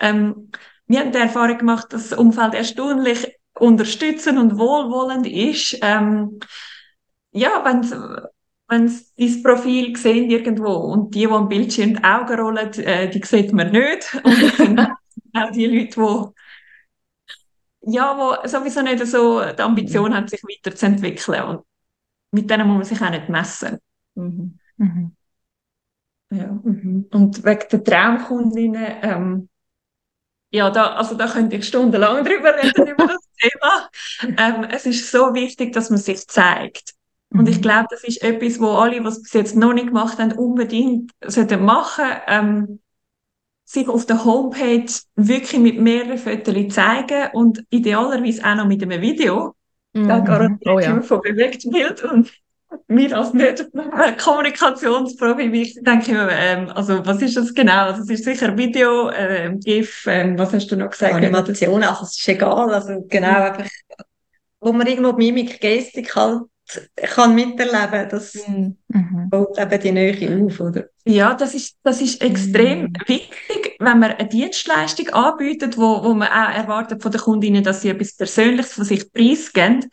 ähm, 0.01 0.51
wir 0.87 1.01
haben 1.01 1.13
die 1.13 1.19
Erfahrung 1.19 1.57
gemacht, 1.57 1.93
dass 1.93 2.11
das 2.11 2.19
Umfeld 2.19 2.55
erstaunlich 2.55 3.35
unterstützend 3.55 4.39
und 4.39 4.59
wohlwollend 4.59 5.27
ist. 5.27 5.79
Ähm, 5.81 6.41
ja, 7.31 7.65
wenn 7.65 7.83
wenn 8.73 8.91
dein 9.19 9.43
Profil 9.43 9.97
sehen 9.97 10.31
irgendwo 10.31 10.73
und 10.73 11.15
die, 11.15 11.21
die 11.21 11.29
am 11.29 11.49
Bildschirm 11.49 11.95
die 11.95 12.05
Augen 12.05 12.41
rollen, 12.41 12.73
äh, 12.75 13.11
die 13.11 13.25
sieht 13.25 13.53
man 13.53 13.71
nicht. 13.71 14.15
Und 14.59 14.81
auch 15.35 15.51
die 15.53 15.67
Leute, 15.67 15.95
die 15.95 16.35
ja, 17.83 18.17
wo 18.17 18.47
sowieso 18.47 18.83
nicht 18.83 19.05
so 19.07 19.41
die 19.41 19.63
Ambition 19.63 20.11
mhm. 20.11 20.15
haben, 20.15 20.29
sich 20.29 20.43
weiterzuentwickeln. 20.43 21.43
Und 21.43 21.65
mit 22.31 22.51
denen 22.51 22.67
muss 22.69 22.77
man 22.77 22.85
sich 22.85 23.03
auch 23.03 23.11
nicht 23.11 23.29
messen. 23.29 23.79
Mhm. 24.15 24.59
Mhm. 24.77 25.17
Ja. 26.31 26.47
Mhm. 26.47 27.07
Und 27.13 27.45
wegen 27.45 27.69
der 27.71 27.85
Traumkundinnen, 27.85 28.87
ähm, 29.03 29.49
ja, 30.51 30.71
da, 30.71 30.95
also 30.95 31.15
da 31.15 31.27
könnte 31.27 31.57
ich 31.57 31.67
stundenlang 31.67 32.25
drüber 32.25 32.55
reden, 32.55 32.87
über 32.87 33.07
das 33.07 33.29
Thema. 33.41 33.89
Ähm, 34.39 34.65
es 34.71 34.87
ist 34.87 35.11
so 35.11 35.35
wichtig, 35.35 35.73
dass 35.73 35.91
man 35.91 35.99
sich 35.99 36.27
zeigt. 36.29 36.95
Und 37.31 37.49
ich 37.49 37.57
mhm. 37.57 37.63
glaube, 37.63 37.87
das 37.91 38.05
ist 38.05 38.23
etwas, 38.23 38.61
wo 38.61 38.73
alle, 38.73 39.03
was 39.05 39.23
bis 39.23 39.33
jetzt 39.33 39.57
noch 39.57 39.73
nicht 39.73 39.89
gemacht 39.89 40.19
haben, 40.19 40.33
unbedingt 40.33 41.13
sollten 41.25 41.65
machen. 41.65 42.05
Ähm, 42.27 42.82
sich 43.73 43.89
auf 43.89 44.05
der 44.05 44.25
Homepage 44.25 44.93
wirklich 45.17 45.61
mit 45.61 45.81
mehreren 45.81 46.19
Fotos 46.19 46.75
zeigen 46.75 47.31
und 47.33 47.65
idealerweise 47.71 48.45
auch 48.45 48.55
noch 48.57 48.67
mit 48.67 48.83
einem 48.83 49.01
Video. 49.01 49.55
Mhm. 49.95 50.09
Da 50.09 50.19
garantiert 50.21 50.75
oh, 50.75 50.79
ja. 50.79 51.01
von 51.01 51.21
Bewegtbild 51.23 52.05
und 52.05 52.31
mir 52.89 53.17
als 53.17 53.33
nicht 53.33 53.67
Kommunikationsprofi, 54.23 55.43
ich 55.43 55.79
denke 55.83 56.13
immer, 56.13 56.31
ähm, 56.31 56.69
also 56.75 57.05
was 57.05 57.23
ist 57.23 57.37
das 57.37 57.55
genau? 57.55 57.87
Also 57.87 58.03
es 58.03 58.11
ist 58.11 58.25
sicher 58.25 58.57
Video, 58.57 59.11
ähm, 59.11 59.59
GIF, 59.61 60.07
ähm, 60.07 60.39
was 60.39 60.53
hast 60.53 60.69
du 60.69 60.77
noch 60.77 60.91
gesagt? 60.91 61.15
Animation, 61.15 61.83
also 61.83 62.05
es 62.05 62.19
ist 62.19 62.29
egal, 62.29 62.73
also 62.73 63.05
genau 63.09 63.29
mhm. 63.29 63.37
einfach, 63.37 63.71
wo 64.61 64.73
man 64.73 64.87
irgendwo 64.87 65.13
Mimik, 65.13 65.61
Gestik 65.61 66.15
halt 66.15 66.43
kann 66.97 67.35
miterleben, 67.35 68.09
das 68.11 68.35
mhm. 68.47 68.77
baut 69.31 69.59
eben 69.59 69.81
die 69.81 69.93
Nähe 69.93 70.45
auf, 70.45 70.61
oder? 70.61 70.87
Ja, 71.05 71.35
das 71.35 71.55
ist, 71.55 71.77
das 71.83 72.01
ist 72.01 72.23
extrem 72.23 72.85
mhm. 72.85 72.93
wichtig, 73.07 73.77
wenn 73.79 73.99
man 73.99 74.13
eine 74.13 74.29
Dienstleistung 74.29 75.09
anbietet, 75.11 75.77
wo, 75.77 76.03
wo 76.05 76.15
man 76.15 76.29
auch 76.29 76.55
erwartet 76.55 77.03
von 77.03 77.13
den 77.13 77.21
Kundinnen, 77.21 77.65
dass 77.65 77.83
sie 77.83 77.91
etwas 77.91 78.17
Persönliches 78.17 78.73
von 78.73 78.85
sich 78.85 79.13
preisgeben, 79.13 79.91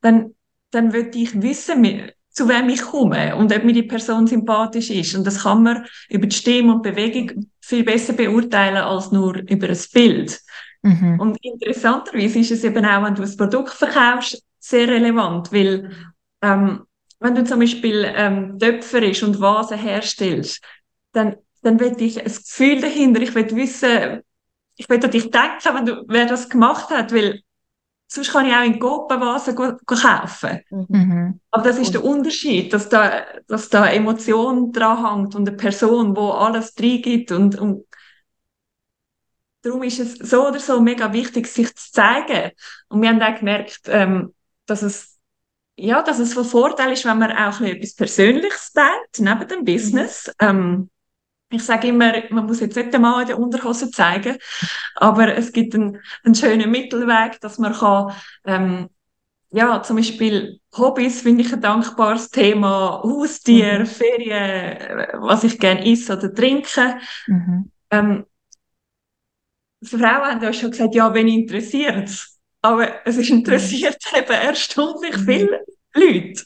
dann, 0.00 0.34
dann 0.70 0.92
würde 0.92 1.18
ich 1.18 1.40
wissen, 1.42 2.12
zu 2.30 2.48
wem 2.48 2.68
ich 2.68 2.82
komme 2.82 3.36
und 3.36 3.54
ob 3.54 3.64
mir 3.64 3.72
die 3.72 3.84
Person 3.84 4.26
sympathisch 4.26 4.90
ist. 4.90 5.14
Und 5.14 5.24
das 5.24 5.42
kann 5.42 5.62
man 5.62 5.86
über 6.08 6.26
die 6.26 6.36
Stimme 6.36 6.74
und 6.74 6.82
Bewegung 6.82 7.46
viel 7.60 7.84
besser 7.84 8.12
beurteilen 8.12 8.78
als 8.78 9.12
nur 9.12 9.36
über 9.36 9.68
ein 9.68 9.78
Bild. 9.92 10.40
Mhm. 10.82 11.20
Und 11.20 11.38
interessanterweise 11.42 12.40
ist 12.40 12.50
es 12.50 12.64
eben 12.64 12.84
auch, 12.84 13.04
wenn 13.04 13.14
du 13.14 13.22
ein 13.22 13.36
Produkt 13.36 13.70
verkaufst, 13.70 14.42
sehr 14.64 14.88
relevant, 14.88 15.52
weil 15.52 15.90
ähm, 16.40 16.86
wenn 17.20 17.34
du 17.34 17.44
zum 17.44 17.60
Beispiel 17.60 18.10
ähm, 18.16 18.58
Töpferisch 18.58 19.22
und 19.22 19.40
Vasen 19.40 19.78
herstellst, 19.78 20.62
dann, 21.12 21.36
dann 21.62 21.78
will 21.80 21.94
ich 21.98 22.18
ein 22.18 22.24
Gefühl 22.24 22.80
dahinter, 22.80 23.20
ich 23.20 23.34
will 23.34 23.50
wissen, 23.56 24.22
ich 24.76 24.88
will 24.88 25.04
an 25.04 25.10
dich 25.10 25.30
denken, 25.30 25.74
wenn 25.74 25.86
du, 25.86 26.04
wer 26.08 26.26
das 26.26 26.48
gemacht 26.48 26.88
hat, 26.88 27.12
weil 27.12 27.40
sonst 28.08 28.32
kann 28.32 28.46
ich 28.46 28.54
auch 28.54 28.64
in 28.64 28.78
Copa 28.78 29.20
Vasen 29.20 29.54
kaufen. 29.54 30.60
Mhm. 30.70 31.40
Aber 31.50 31.62
das 31.62 31.78
ist 31.78 31.92
der 31.92 32.04
Unterschied, 32.04 32.72
dass 32.72 32.88
da, 32.88 33.24
dass 33.46 33.68
da 33.68 33.86
Emotion 33.86 34.72
dran 34.72 35.18
hängt 35.18 35.34
und 35.34 35.46
eine 35.46 35.56
Person, 35.56 36.16
wo 36.16 36.30
alles 36.30 36.74
drin 36.74 37.02
gibt 37.02 37.32
und, 37.32 37.58
und 37.58 37.84
darum 39.60 39.82
ist 39.82 40.00
es 40.00 40.14
so 40.14 40.48
oder 40.48 40.58
so 40.58 40.80
mega 40.80 41.12
wichtig, 41.12 41.48
sich 41.48 41.74
zu 41.76 41.92
zeigen. 41.92 42.52
Und 42.88 43.02
wir 43.02 43.10
haben 43.10 43.22
auch 43.22 43.38
gemerkt, 43.38 43.82
ähm, 43.88 44.32
dass 44.66 44.82
es 44.82 45.14
ja, 45.76 46.02
dass 46.02 46.18
es 46.18 46.34
von 46.34 46.44
Vorteil 46.44 46.92
ist, 46.92 47.04
wenn 47.04 47.18
man 47.18 47.32
auch 47.32 47.60
etwas 47.60 47.94
Persönliches 47.94 48.72
teilt, 48.72 49.18
neben 49.18 49.48
dem 49.48 49.64
Business. 49.64 50.30
Mhm. 50.40 50.46
Ähm, 50.48 50.90
ich 51.50 51.64
sage 51.64 51.88
immer, 51.88 52.12
man 52.30 52.46
muss 52.46 52.60
jetzt 52.60 52.76
nicht 52.76 52.94
einmal 52.94 53.22
in 53.22 53.28
der 53.28 53.38
Unterhose 53.38 53.90
zeigen, 53.90 54.38
aber 54.96 55.36
es 55.36 55.52
gibt 55.52 55.74
einen, 55.74 56.00
einen 56.24 56.34
schönen 56.34 56.70
Mittelweg, 56.70 57.40
dass 57.40 57.58
man 57.58 57.72
kann, 57.72 58.12
ähm, 58.44 58.88
ja, 59.50 59.82
zum 59.82 59.96
Beispiel 59.96 60.60
Hobbys 60.76 61.22
finde 61.22 61.44
ich 61.44 61.52
ein 61.52 61.60
dankbares 61.60 62.28
Thema, 62.30 63.02
Haustier, 63.04 63.80
mhm. 63.80 63.86
Ferien, 63.86 65.06
was 65.20 65.44
ich 65.44 65.58
gerne 65.60 65.86
esse 65.86 66.16
oder 66.16 66.34
trinke. 66.34 66.98
Mhm. 67.28 67.70
Ähm, 67.90 68.26
Frauen 69.84 70.02
haben 70.02 70.42
ja 70.42 70.52
schon 70.52 70.70
gesagt, 70.70 70.94
ja, 70.94 71.12
wen 71.14 71.28
interessiert 71.28 72.08
es? 72.08 72.33
Aber 72.64 73.06
es 73.06 73.18
ist 73.18 73.28
interessiert 73.28 73.98
mhm. 74.10 74.18
eben 74.22 74.32
erstaunlich 74.32 75.16
mhm. 75.18 75.24
viele 75.26 75.64
Leute. 75.92 76.44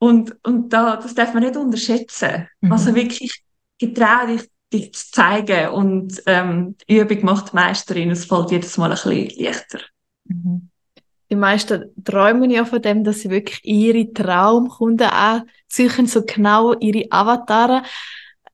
Und, 0.00 0.36
und 0.42 0.72
da, 0.72 0.96
das 0.96 1.14
darf 1.14 1.32
man 1.32 1.44
nicht 1.44 1.56
unterschätzen. 1.56 2.48
Mhm. 2.60 2.72
Also 2.72 2.92
wirklich 2.92 3.44
getraut 3.78 4.28
dich, 4.28 4.50
dich 4.72 4.92
zu 4.92 5.12
zeigen 5.12 5.68
und 5.68 6.20
ähm, 6.26 6.74
die 6.88 6.98
Übung 6.98 7.24
macht 7.24 7.52
die 7.52 7.56
Meisterin. 7.56 8.10
Es 8.10 8.24
fällt 8.24 8.50
jedes 8.50 8.76
Mal 8.78 8.90
ein 8.90 8.96
bisschen 8.96 9.44
leichter. 9.44 9.78
Mhm. 10.24 10.70
Die 11.30 11.36
meisten 11.36 11.84
träumen 12.02 12.50
ja 12.50 12.64
von 12.64 12.82
dem, 12.82 13.04
dass 13.04 13.20
sie 13.20 13.30
wirklich 13.30 13.60
ihre 13.62 14.12
Traumkunden 14.12 15.08
auch 15.08 15.42
suchen, 15.68 16.06
so 16.06 16.22
genau 16.24 16.74
ihre 16.80 17.06
Avatare. 17.12 17.84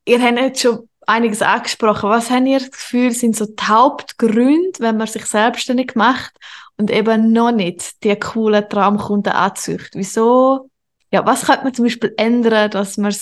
Ihr 0.04 0.20
habt 0.20 0.38
jetzt 0.38 0.60
schon 0.60 0.88
einiges 1.06 1.40
angesprochen. 1.40 2.10
Was 2.10 2.30
haben 2.30 2.46
ihr 2.46 2.58
das 2.58 2.70
Gefühl, 2.70 3.12
sind 3.12 3.36
so 3.36 3.46
die 3.46 3.62
Hauptgründe, 3.62 4.80
wenn 4.80 4.98
man 4.98 5.06
sich 5.06 5.24
selbstständig 5.24 5.94
macht 5.94 6.34
und 6.76 6.90
eben 6.90 7.32
noch 7.32 7.52
nicht 7.52 8.02
die 8.04 8.16
coolen 8.16 8.68
Traumkunden 8.68 9.32
anzücht. 9.32 9.94
Wieso? 9.94 10.70
Ja, 11.10 11.24
was 11.24 11.46
könnte 11.46 11.64
man 11.64 11.74
zum 11.74 11.84
Beispiel 11.84 12.14
ändern, 12.16 12.70
dass 12.70 12.96
man 12.96 13.14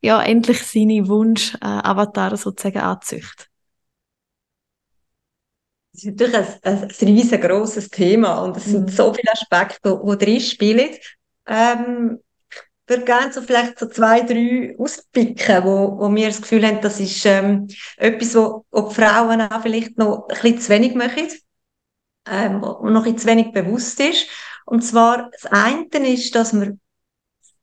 ja 0.00 0.22
endlich 0.22 0.62
seine 0.62 1.08
Wunsch-Avatar 1.08 2.36
sozusagen 2.36 2.78
anzücht? 2.78 3.48
Das 5.92 6.04
ist 6.04 6.10
natürlich 6.10 6.36
ein, 6.36 6.46
ein, 6.62 6.82
ein 6.84 7.06
riesengroßes 7.08 7.88
Thema 7.90 8.42
und 8.42 8.56
es 8.56 8.66
sind 8.66 8.86
mhm. 8.86 8.88
so 8.88 9.12
viele 9.12 9.32
Aspekte, 9.32 10.00
die 10.02 10.24
drin 10.24 10.40
spielen. 10.40 10.90
Ähm, 11.46 12.20
ich 12.50 12.90
würde 12.90 13.04
gerne 13.04 13.32
so 13.32 13.42
vielleicht 13.42 13.78
so 13.78 13.86
zwei, 13.86 14.22
drei 14.22 14.74
auspicken, 14.78 15.64
wo, 15.64 15.98
wo 15.98 16.14
wir 16.14 16.28
das 16.28 16.40
Gefühl 16.40 16.66
haben, 16.66 16.80
das 16.80 17.00
ist 17.00 17.26
ähm, 17.26 17.68
etwas, 17.96 18.34
wo, 18.34 18.64
wo 18.70 18.88
die 18.88 18.94
Frauen 18.94 19.42
auch 19.42 19.60
vielleicht 19.60 19.98
noch 19.98 20.28
ein 20.28 20.40
bisschen 20.40 20.60
zu 20.60 20.68
wenig 20.70 20.94
machen 20.94 21.28
ähm, 22.30 22.60
noch 22.60 23.04
zu 23.16 23.26
wenig 23.26 23.52
bewusst 23.52 24.00
ist. 24.00 24.28
Und 24.66 24.82
zwar, 24.82 25.30
das 25.30 25.46
eine 25.46 26.12
ist, 26.12 26.34
dass 26.34 26.52
man 26.52 26.80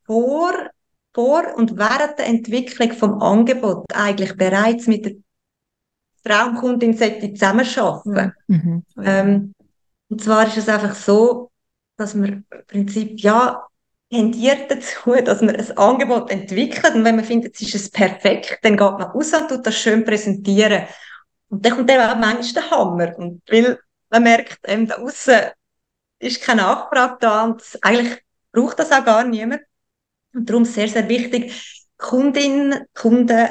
vor, 0.05 0.53
vor 1.13 1.43
und 1.55 1.77
während 1.77 2.17
der 2.17 2.27
Entwicklung 2.27 2.93
vom 2.93 3.21
Angebot 3.21 3.85
eigentlich 3.93 4.35
bereits 4.35 4.87
mit 4.87 5.05
der 5.05 5.13
Traumkundin 6.23 6.97
zusammenarbeiten 6.97 8.33
mhm. 8.47 8.83
ähm, 9.03 9.53
Und 10.09 10.23
zwar 10.23 10.47
ist 10.47 10.57
es 10.57 10.69
einfach 10.69 10.95
so, 10.95 11.51
dass 11.97 12.15
wir 12.15 12.27
im 12.27 12.45
Prinzip, 12.67 13.19
ja, 13.21 13.63
tendiert 14.09 14.71
dazu, 14.71 15.15
dass 15.23 15.41
man 15.41 15.55
ein 15.55 15.77
Angebot 15.77 16.31
entwickelt 16.31 16.95
und 16.95 17.03
wenn 17.03 17.15
man 17.15 17.25
findet, 17.25 17.55
es 17.55 17.61
ist 17.61 17.75
es 17.75 17.89
perfekt, 17.89 18.59
dann 18.63 18.77
geht 18.77 18.91
man 18.91 19.03
raus 19.03 19.33
und 19.33 19.49
tut 19.49 19.65
das 19.65 19.77
schön 19.77 20.03
präsentieren. 20.03 20.83
Und 21.49 21.65
dann 21.65 21.75
kommt 21.75 21.91
eben 21.91 22.01
auch 22.01 22.17
manchmal 22.17 22.53
der 22.53 22.71
Hammer. 22.71 23.17
Und 23.17 23.41
weil 23.47 23.79
man 24.15 24.23
merkt, 24.23 24.59
ähm, 24.63 24.87
da 24.87 24.95
außen 24.95 25.51
ist 26.19 26.41
keine 26.41 26.61
Nachfrage 26.61 27.17
da 27.19 27.43
und 27.43 27.61
eigentlich 27.81 28.21
braucht 28.51 28.79
das 28.79 28.91
auch 28.91 29.03
gar 29.03 29.23
niemand. 29.25 29.61
Und 30.33 30.49
darum 30.49 30.65
sehr, 30.65 30.87
sehr 30.87 31.07
wichtig, 31.09 31.85
Kundinnen, 31.97 32.85
Kunden 32.93 33.49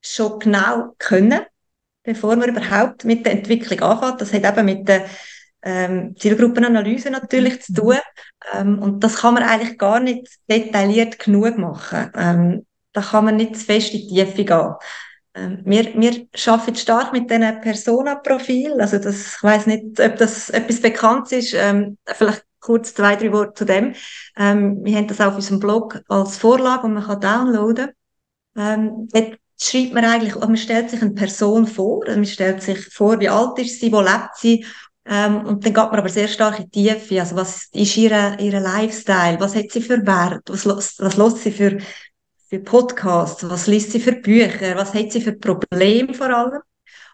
schon 0.00 0.38
genau 0.38 0.94
können, 0.98 1.40
bevor 2.02 2.36
man 2.36 2.50
überhaupt 2.50 3.04
mit 3.04 3.24
der 3.24 3.32
Entwicklung 3.32 3.80
anfängt. 3.80 4.20
Das 4.20 4.32
hat 4.32 4.44
eben 4.44 4.64
mit 4.66 4.88
der 4.88 5.06
ähm, 5.62 6.14
Zielgruppenanalyse 6.16 7.10
natürlich 7.10 7.62
zu 7.62 7.72
tun. 7.72 7.98
Ähm, 8.52 8.78
und 8.80 9.02
das 9.02 9.16
kann 9.16 9.34
man 9.34 9.42
eigentlich 9.42 9.78
gar 9.78 10.00
nicht 10.00 10.28
detailliert 10.48 11.18
genug 11.18 11.56
machen. 11.56 12.10
Ähm, 12.14 12.66
da 12.92 13.00
kann 13.00 13.24
man 13.24 13.36
nicht 13.36 13.56
zu 13.56 13.64
fest 13.64 13.92
in 13.92 14.00
die 14.00 14.08
Tiefe 14.08 14.44
gehen. 14.44 14.74
Ähm, 15.34 15.62
wir, 15.64 15.94
wir 15.94 16.26
arbeiten 16.46 16.76
stark 16.76 17.12
mit 17.12 17.30
diesen 17.30 17.60
Persona-Profil. 17.60 18.80
Also 18.80 18.98
das, 18.98 19.36
ich 19.36 19.42
weiß 19.42 19.66
nicht, 19.66 20.00
ob 20.00 20.16
das 20.16 20.50
etwas 20.50 20.80
bekannt 20.80 21.32
ist. 21.32 21.54
Ähm, 21.54 21.98
vielleicht 22.06 22.44
kurz 22.60 22.94
zwei, 22.94 23.16
drei 23.16 23.32
Worte 23.32 23.54
zu 23.54 23.64
dem. 23.64 23.94
Ähm, 24.36 24.84
wir 24.84 24.96
haben 24.96 25.08
das 25.08 25.20
auf 25.20 25.34
unserem 25.34 25.60
Blog 25.60 26.02
als 26.08 26.36
Vorlage 26.38 26.86
und 26.86 26.94
man 26.94 27.04
kann 27.04 27.20
downloaden. 27.20 27.90
Ähm, 28.56 29.08
dort 29.12 29.38
schreibt 29.60 29.94
man 29.94 30.04
eigentlich, 30.04 30.34
man 30.34 30.56
stellt 30.56 30.90
sich 30.90 31.02
eine 31.02 31.12
Person 31.12 31.66
vor, 31.66 32.02
also 32.06 32.18
man 32.18 32.26
stellt 32.26 32.62
sich 32.62 32.86
vor, 32.92 33.20
wie 33.20 33.28
alt 33.28 33.58
ist 33.58 33.80
sie, 33.80 33.92
wo 33.92 34.00
lebt 34.00 34.36
sie, 34.36 34.64
ähm, 35.06 35.44
und 35.44 35.64
dann 35.64 35.74
geht 35.74 35.90
man 35.90 35.98
aber 35.98 36.08
sehr 36.08 36.28
stark 36.28 36.58
in 36.58 36.70
die 36.70 36.88
Tiefe. 36.88 37.20
Also 37.20 37.36
was 37.36 37.68
ist 37.72 37.96
ihre, 37.96 38.36
ihre 38.40 38.60
Lifestyle? 38.60 39.38
Was 39.38 39.54
hat 39.54 39.70
sie 39.70 39.82
für 39.82 40.06
Wert? 40.06 40.42
Was, 40.48 40.98
was 40.98 41.16
lässt 41.16 41.38
sie 41.38 41.52
für, 41.52 41.78
für 42.54 42.60
Podcasts? 42.60 43.48
Was 43.48 43.66
liest 43.66 43.90
sie 43.90 44.00
für 44.00 44.12
Bücher? 44.12 44.76
Was 44.76 44.94
hat 44.94 45.10
sie 45.10 45.20
für 45.20 45.32
Probleme 45.32 46.14
vor 46.14 46.30
allem? 46.30 46.62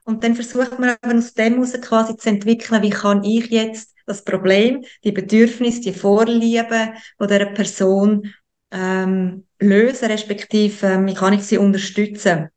Und 0.04 0.22
dann 0.22 0.34
versucht 0.34 0.78
man 0.78 0.96
eben 1.02 1.18
aus 1.18 1.34
dem 1.34 1.54
heraus 1.54 1.72
quasi 1.80 2.16
zu 2.16 2.28
entwickeln, 2.28 2.82
wie 2.82 2.90
kann 2.90 3.24
ich 3.24 3.46
jetzt 3.46 3.94
das 4.06 4.24
Problem, 4.24 4.84
die 5.04 5.12
Bedürfnisse, 5.12 5.80
die 5.80 5.92
Vorlieben 5.92 6.94
von 7.16 7.28
dieser 7.28 7.46
Person 7.46 8.34
ähm, 8.70 9.46
lösen, 9.58 10.08
respektive 10.10 10.86
ähm, 10.86 11.06
wie 11.06 11.14
kann 11.14 11.32
ich 11.32 11.42
sie 11.42 11.58
unterstützen 11.58 12.48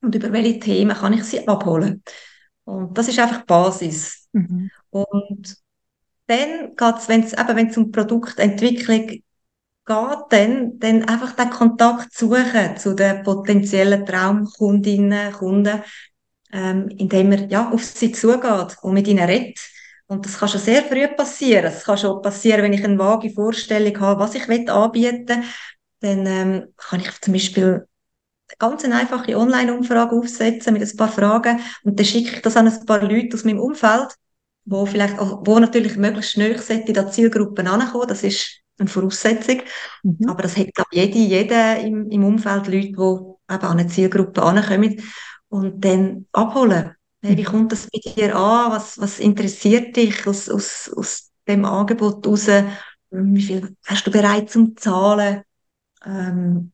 und 0.00 0.14
über 0.14 0.32
welche 0.32 0.60
Themen 0.60 0.96
kann 0.96 1.12
ich 1.12 1.24
sie 1.24 1.46
abholen. 1.46 2.02
Und 2.64 2.96
das 2.96 3.08
ist 3.08 3.18
einfach 3.18 3.40
die 3.40 3.46
Basis. 3.46 4.28
Mhm. 4.32 4.70
Und 4.90 5.56
dann 6.26 6.74
geht 6.74 6.94
es, 6.98 7.08
wenn 7.08 7.22
es 7.22 7.32
eben 7.32 7.56
wenn 7.56 7.68
es 7.68 7.76
um 7.76 7.92
Produktentwicklung 7.92 9.22
geht, 9.84 10.18
dann, 10.30 10.78
dann 10.78 11.04
einfach 11.04 11.32
den 11.32 11.50
Kontakt 11.50 12.12
suchen 12.14 12.76
zu 12.76 12.94
den 12.94 13.22
potenziellen 13.22 14.06
Traumkundinnen, 14.06 15.32
Kunden, 15.32 15.82
ähm, 16.52 16.88
indem 16.88 17.30
man 17.30 17.48
ja 17.48 17.70
auf 17.70 17.84
sie 17.84 18.12
zugeht 18.12 18.76
und 18.82 18.94
mit 18.94 19.08
ihnen 19.08 19.24
redet. 19.24 19.58
Und 20.06 20.24
das 20.26 20.38
kann 20.38 20.48
schon 20.48 20.60
sehr 20.60 20.82
früh 20.82 21.08
passieren. 21.08 21.66
Es 21.66 21.84
kann 21.84 21.98
schon 21.98 22.22
passieren, 22.22 22.62
wenn 22.62 22.72
ich 22.72 22.84
eine 22.84 22.98
vage 22.98 23.30
Vorstellung 23.30 23.98
habe, 24.00 24.20
was 24.20 24.34
ich 24.34 24.48
anbieten 24.48 25.28
will, 25.28 25.44
dann 26.00 26.26
ähm, 26.26 26.74
kann 26.76 27.00
ich 27.00 27.20
zum 27.20 27.32
Beispiel 27.32 27.86
eine 28.48 28.56
ganz 28.58 28.84
einfache 28.84 29.36
Online-Umfrage 29.36 30.14
aufsetzen 30.16 30.74
mit 30.74 30.82
ein 30.82 30.96
paar 30.96 31.08
Fragen 31.08 31.60
und 31.82 31.98
dann 31.98 32.06
schicke 32.06 32.36
ich 32.36 32.42
das 32.42 32.56
an 32.56 32.68
ein 32.68 32.86
paar 32.86 33.02
Leute 33.02 33.34
aus 33.34 33.44
meinem 33.44 33.60
Umfeld, 33.60 34.14
wo 34.66 34.84
vielleicht, 34.86 35.16
wo 35.18 35.58
natürlich 35.58 35.96
möglichst 35.96 36.32
schnell 36.32 36.60
in 36.68 36.84
die 36.84 37.06
Zielgruppen 37.10 37.66
ankommen. 37.66 38.08
Das 38.08 38.22
ist 38.22 38.60
eine 38.78 38.88
Voraussetzung. 38.88 39.62
Mhm. 40.02 40.28
Aber 40.28 40.42
das 40.42 40.56
hat, 40.56 40.74
glaube 40.74 40.90
ich, 40.92 41.00
jede, 41.00 41.18
jeder 41.18 41.80
im, 41.80 42.10
im 42.10 42.24
Umfeld 42.24 42.66
Leute, 42.66 42.88
die 42.88 42.92
eben 42.92 43.36
an 43.48 43.78
eine 43.78 43.86
Zielgruppe 43.86 44.42
ankommen 44.42 45.02
und 45.48 45.84
dann 45.84 46.26
abholen. 46.32 46.94
Hey, 47.22 47.36
wie 47.36 47.42
mhm. 47.42 47.46
kommt 47.46 47.72
das 47.72 47.88
bei 47.90 48.00
dir 48.00 48.36
an? 48.36 48.72
Was, 48.72 48.98
was 48.98 49.18
interessiert 49.18 49.96
dich 49.96 50.26
aus, 50.26 50.48
aus, 50.48 50.92
aus 50.94 51.30
dem 51.46 51.64
Angebot 51.64 52.26
raus? 52.26 52.48
Wie 53.10 53.42
viel 53.42 53.76
hast 53.86 54.06
du 54.06 54.10
bereit 54.10 54.50
zum 54.50 54.76
Zahlen? 54.76 55.42
Ähm, 56.04 56.72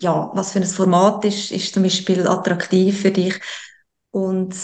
ja, 0.00 0.30
was 0.34 0.52
für 0.52 0.60
ein 0.60 0.66
Format 0.66 1.24
ist, 1.24 1.52
ist 1.52 1.74
zum 1.74 1.82
Beispiel 1.82 2.26
attraktiv 2.26 3.00
für 3.00 3.10
dich? 3.10 3.40
Und 4.10 4.54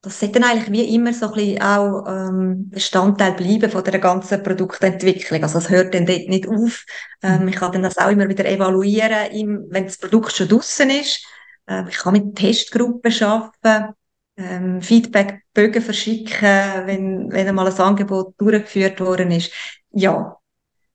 das 0.00 0.20
sollte 0.20 0.40
dann 0.40 0.50
eigentlich 0.50 0.70
wie 0.70 0.94
immer 0.94 1.12
so 1.12 1.26
ein 1.26 1.32
bisschen 1.32 1.62
auch 1.62 2.04
ähm, 2.06 2.70
Bestandteil 2.70 3.32
bleiben 3.32 3.70
von 3.70 3.82
der 3.82 3.98
ganzen 3.98 4.42
Produktentwicklung. 4.42 5.42
Also 5.42 5.58
es 5.58 5.70
hört 5.70 5.92
dann 5.94 6.06
dort 6.06 6.28
nicht 6.28 6.48
auf. 6.48 6.84
Ähm, 7.22 7.42
mhm. 7.42 7.48
ich 7.48 7.56
kann 7.56 7.72
dann 7.72 7.82
das 7.82 7.98
auch 7.98 8.10
immer 8.10 8.28
wieder 8.28 8.44
evaluieren, 8.44 9.66
wenn 9.70 9.84
das 9.84 9.98
Produkt 9.98 10.32
schon 10.32 10.48
draußen 10.48 10.88
ist. 10.90 11.26
Ähm, 11.66 11.88
ich 11.88 11.98
kann 11.98 12.12
mit 12.12 12.36
Testgruppen 12.36 13.12
arbeiten 13.22 13.94
ähm, 14.38 14.80
Feedbackbögen 14.80 15.82
verschicken, 15.82 16.86
wenn, 16.86 17.32
wenn 17.32 17.48
einmal 17.48 17.66
ein 17.66 17.78
Angebot 17.78 18.34
durchgeführt 18.38 19.00
worden 19.00 19.32
ist. 19.32 19.52
Ja. 19.90 20.36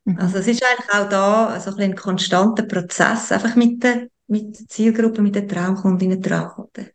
Mhm. 0.05 0.17
Also 0.17 0.37
es 0.37 0.47
ist 0.47 0.63
eigentlich 0.63 0.93
auch 0.93 1.09
da 1.09 1.59
so 1.59 1.75
ein, 1.75 1.81
ein 1.81 1.95
konstanter 1.95 2.63
Prozess, 2.63 3.31
einfach 3.31 3.55
mit 3.55 3.83
der, 3.83 4.07
mit 4.27 4.57
der 4.57 4.67
Zielgruppe, 4.67 5.21
mit 5.21 5.35
den 5.35 5.47
Traumkundinnen 5.47 6.17
und 6.17 6.25
Traumkunden. 6.25 6.89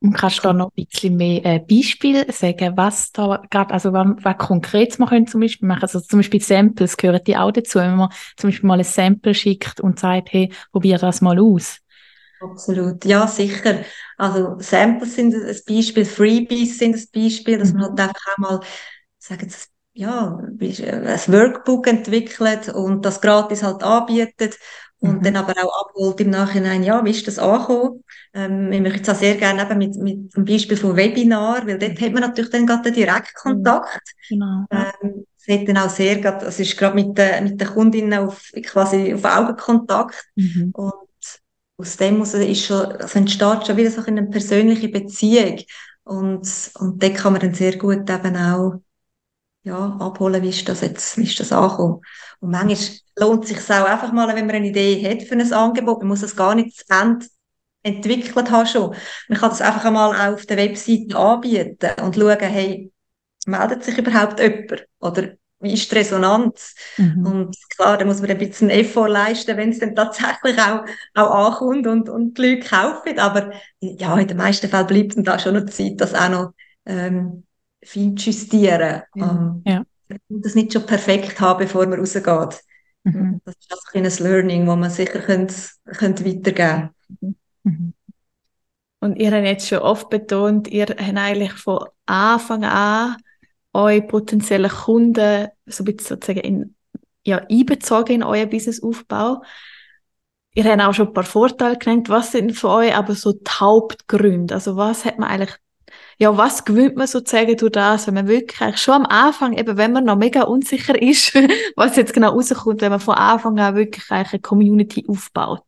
Und 0.00 0.12
kannst 0.12 0.38
du 0.38 0.42
da 0.42 0.52
noch 0.52 0.70
ein 0.76 0.84
bisschen 0.86 1.16
mehr 1.16 1.44
äh, 1.44 1.58
Beispiele 1.58 2.30
sagen, 2.32 2.76
was 2.76 3.10
da 3.10 3.42
gerade, 3.50 3.74
also 3.74 3.92
was, 3.92 4.06
was 4.22 4.38
konkret 4.38 4.96
man 5.00 5.08
können 5.08 5.26
zum 5.26 5.40
Beispiel 5.40 5.66
machen, 5.66 5.82
also 5.82 6.00
zum 6.00 6.20
Beispiel 6.20 6.40
Samples 6.40 6.96
gehören 6.96 7.20
die 7.26 7.36
auch 7.36 7.50
dazu, 7.50 7.80
wenn 7.80 7.96
man 7.96 8.10
zum 8.36 8.50
Beispiel 8.50 8.68
mal 8.68 8.78
ein 8.78 8.84
Sample 8.84 9.34
schickt 9.34 9.80
und 9.80 9.98
sagt, 9.98 10.32
hey, 10.32 10.52
probier 10.70 10.98
das 10.98 11.20
mal 11.20 11.40
aus. 11.40 11.78
Absolut, 12.40 13.04
ja, 13.04 13.26
sicher. 13.26 13.80
Also 14.16 14.56
Samples 14.60 15.16
sind 15.16 15.34
ein 15.34 15.56
Beispiel, 15.66 16.04
Freebies 16.04 16.78
sind 16.78 16.94
ein 16.94 17.06
Beispiel, 17.12 17.58
dass 17.58 17.72
man 17.72 17.82
halt 17.82 17.92
mhm. 17.94 17.98
einfach 17.98 18.26
auch 18.34 18.38
mal, 18.38 18.60
sagen 19.18 19.48
Sie, 19.48 19.66
ja, 19.94 20.38
ein 20.38 20.60
Workbook 20.60 21.88
entwickelt 21.88 22.68
und 22.68 23.04
das 23.04 23.20
gratis 23.20 23.64
halt 23.64 23.82
anbietet 23.82 24.56
und 25.00 25.18
mhm. 25.18 25.22
dann 25.22 25.36
aber 25.36 25.52
auch 25.64 25.86
abholt 25.86 26.20
im 26.20 26.30
Nachhinein, 26.30 26.82
ja, 26.82 27.04
wie 27.04 27.10
ist 27.10 27.26
das 27.26 27.38
angekommen? 27.38 28.04
Ähm, 28.34 28.72
ich 28.72 28.80
möchte 28.80 28.98
jetzt 28.98 29.10
auch 29.10 29.14
sehr 29.14 29.36
gerne 29.36 29.62
eben 29.62 29.78
mit, 29.78 29.96
mit 29.96 30.36
dem 30.36 30.44
Beispiel 30.44 30.76
von 30.76 30.96
Webinar, 30.96 31.66
weil 31.66 31.78
dort 31.78 32.00
hat 32.00 32.12
man 32.12 32.22
natürlich 32.22 32.50
dann 32.50 32.66
gerade 32.66 32.82
den 32.84 32.94
Direktkontakt. 32.94 34.00
Genau. 34.28 34.64
Ähm, 34.70 35.26
es 35.36 35.54
hat 35.54 35.68
dann 35.68 35.78
auch 35.78 35.90
sehr, 35.90 36.20
grad, 36.20 36.42
es 36.42 36.58
ist 36.58 36.76
gerade 36.76 36.94
mit 36.94 37.16
den, 37.16 37.44
mit 37.44 37.60
den 37.60 37.68
Kundinnen 37.68 38.18
auf, 38.18 38.50
quasi 38.64 39.14
auf 39.14 39.24
Augenkontakt 39.24 40.24
mhm. 40.34 40.72
und 40.74 40.92
aus 41.80 41.96
dem 41.96 42.18
muss 42.18 42.34
ist 42.34 42.64
schon, 42.64 42.86
also 42.86 43.18
entsteht 43.18 43.66
schon 43.66 43.76
wieder 43.76 43.90
so 43.90 44.02
eine 44.02 44.26
persönliche 44.26 44.88
Beziehung. 44.88 45.60
Und, 46.02 46.70
und 46.80 47.02
da 47.02 47.10
kann 47.10 47.34
man 47.34 47.42
dann 47.42 47.54
sehr 47.54 47.76
gut 47.76 48.10
eben 48.10 48.36
auch, 48.36 48.80
ja, 49.64 49.96
abholen, 50.00 50.42
wie 50.42 50.50
ist 50.50 50.68
das 50.68 50.80
jetzt, 50.80 51.18
wie 51.18 51.24
ist 51.24 51.38
das 51.40 51.52
angekommen. 51.52 52.00
Und 52.40 52.50
manchmal 52.50 52.78
lohnt 53.16 53.44
es 53.44 53.50
sich 53.50 53.70
auch 53.70 53.84
einfach 53.84 54.12
mal, 54.12 54.34
wenn 54.34 54.46
man 54.46 54.56
eine 54.56 54.68
Idee 54.68 55.08
hat 55.08 55.22
für 55.22 55.34
ein 55.34 55.52
Angebot, 55.52 55.98
man 55.98 56.08
muss 56.08 56.22
es 56.22 56.36
gar 56.36 56.54
nicht 56.54 56.76
zu 56.76 56.84
Ende 56.88 57.26
entwickelt 57.82 58.50
haben 58.50 58.66
schon. 58.66 58.94
Man 59.28 59.38
kann 59.38 59.50
das 59.50 59.60
einfach 59.60 59.84
einmal 59.84 60.32
auf 60.32 60.46
der 60.46 60.56
Webseite 60.56 61.16
anbieten 61.16 61.90
und 62.02 62.16
schauen, 62.16 62.38
hey, 62.40 62.92
meldet 63.46 63.84
sich 63.84 63.98
überhaupt 63.98 64.40
jemand? 64.40 64.86
Oder 65.00 65.30
wie 65.60 65.74
ist 65.74 65.90
die 65.90 65.96
Resonanz? 65.96 66.74
Mhm. 66.96 67.26
Und 67.26 67.56
klar, 67.70 67.98
da 67.98 68.04
muss 68.04 68.20
man 68.20 68.30
ein 68.30 68.38
bisschen 68.38 68.70
Effort 68.70 69.08
leisten, 69.08 69.56
wenn 69.56 69.70
es 69.70 69.80
dann 69.80 69.96
tatsächlich 69.96 70.58
auch, 70.58 70.84
auch 71.14 71.46
ankommt 71.46 71.86
und, 71.86 72.08
und 72.08 72.38
die 72.38 72.42
Leute 72.42 72.68
kaufen. 72.68 73.18
Aber 73.18 73.52
ja, 73.80 74.16
in 74.18 74.28
den 74.28 74.36
meisten 74.36 74.68
Fällen 74.68 74.86
bleibt 74.86 75.16
dann 75.16 75.24
da 75.24 75.38
schon 75.38 75.54
noch 75.54 75.66
Zeit, 75.66 76.00
das 76.00 76.14
auch 76.14 76.28
noch 76.28 76.52
ähm, 76.86 77.44
fein 77.84 78.16
zu 78.16 78.30
justieren. 78.30 79.02
Mhm. 79.14 79.22
Ähm, 79.22 79.62
ja. 79.64 79.82
Das 80.28 80.54
nicht 80.54 80.72
schon 80.72 80.86
perfekt 80.86 81.38
haben, 81.40 81.58
bevor 81.58 81.86
man 81.86 81.98
rausgeht. 81.98 82.62
Mhm. 83.04 83.40
Das 83.44 83.54
ist 83.56 83.70
also 83.70 83.82
ein 83.86 83.90
kleines 83.92 84.20
Learning, 84.20 84.66
das 84.66 84.76
man 84.76 84.90
sicher 84.90 85.18
könnte, 85.20 85.54
könnte 85.84 86.24
weitergeben 86.24 86.90
könnte. 87.20 87.38
Mhm. 87.64 87.94
Und 89.00 89.16
ihr 89.16 89.30
habt 89.30 89.44
jetzt 89.44 89.68
schon 89.68 89.78
oft 89.78 90.08
betont, 90.10 90.68
ihr 90.68 90.86
habt 90.86 90.98
eigentlich 90.98 91.52
von 91.52 91.84
Anfang 92.06 92.64
an 92.64 93.16
eure 93.72 94.02
potenziellen 94.02 94.70
Kunden 94.70 95.48
so 95.66 95.82
ein 95.82 95.84
bisschen 95.84 96.16
sozusagen 96.16 96.40
in, 96.40 96.74
ja, 97.24 97.38
einbezogen 97.48 98.16
in 98.16 98.22
euren 98.24 98.50
Businessaufbau. 98.50 99.42
Ihr 100.54 100.64
habt 100.64 100.82
auch 100.82 100.94
schon 100.94 101.08
ein 101.08 101.12
paar 101.12 101.24
Vorteile 101.24 101.78
genannt. 101.78 102.08
Was 102.08 102.32
sind 102.32 102.52
für 102.52 102.70
euch 102.70 102.94
aber 102.94 103.14
so 103.14 103.32
die 103.32 103.48
Hauptgründe? 103.48 104.54
Also 104.54 104.76
was 104.76 105.04
hat 105.04 105.18
man 105.18 105.28
eigentlich, 105.28 105.54
ja, 106.18 106.36
was 106.36 106.64
gewöhnt 106.64 106.96
man 106.96 107.06
sozusagen 107.06 107.56
durch 107.56 107.72
das, 107.72 108.06
wenn 108.06 108.14
man 108.14 108.26
wirklich 108.26 108.78
schon 108.78 108.94
am 108.94 109.06
Anfang, 109.06 109.52
eben 109.52 109.76
wenn 109.76 109.92
man 109.92 110.04
noch 110.04 110.16
mega 110.16 110.42
unsicher 110.42 110.94
ist, 111.00 111.34
was 111.76 111.96
jetzt 111.96 112.12
genau 112.12 112.32
rauskommt, 112.32 112.80
wenn 112.80 112.90
man 112.90 113.00
von 113.00 113.14
Anfang 113.14 113.58
an 113.60 113.76
wirklich 113.76 114.10
eine 114.10 114.40
Community 114.40 115.04
aufbaut? 115.08 115.64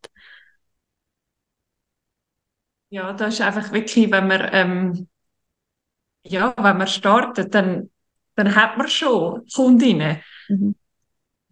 Ja, 2.91 3.13
das 3.13 3.35
ist 3.35 3.41
einfach 3.41 3.73
wirklich, 3.73 4.11
wenn 4.11 4.27
man, 4.27 4.49
ähm, 4.53 5.09
ja, 6.25 6.53
wenn 6.57 6.79
man 6.79 6.89
startet, 6.89 7.55
dann, 7.55 7.91
dann 8.35 8.57
hat 8.57 8.77
man 8.77 8.89
schon 8.89 9.47
Kundinnen. 9.55 10.21
Mhm. 10.49 10.75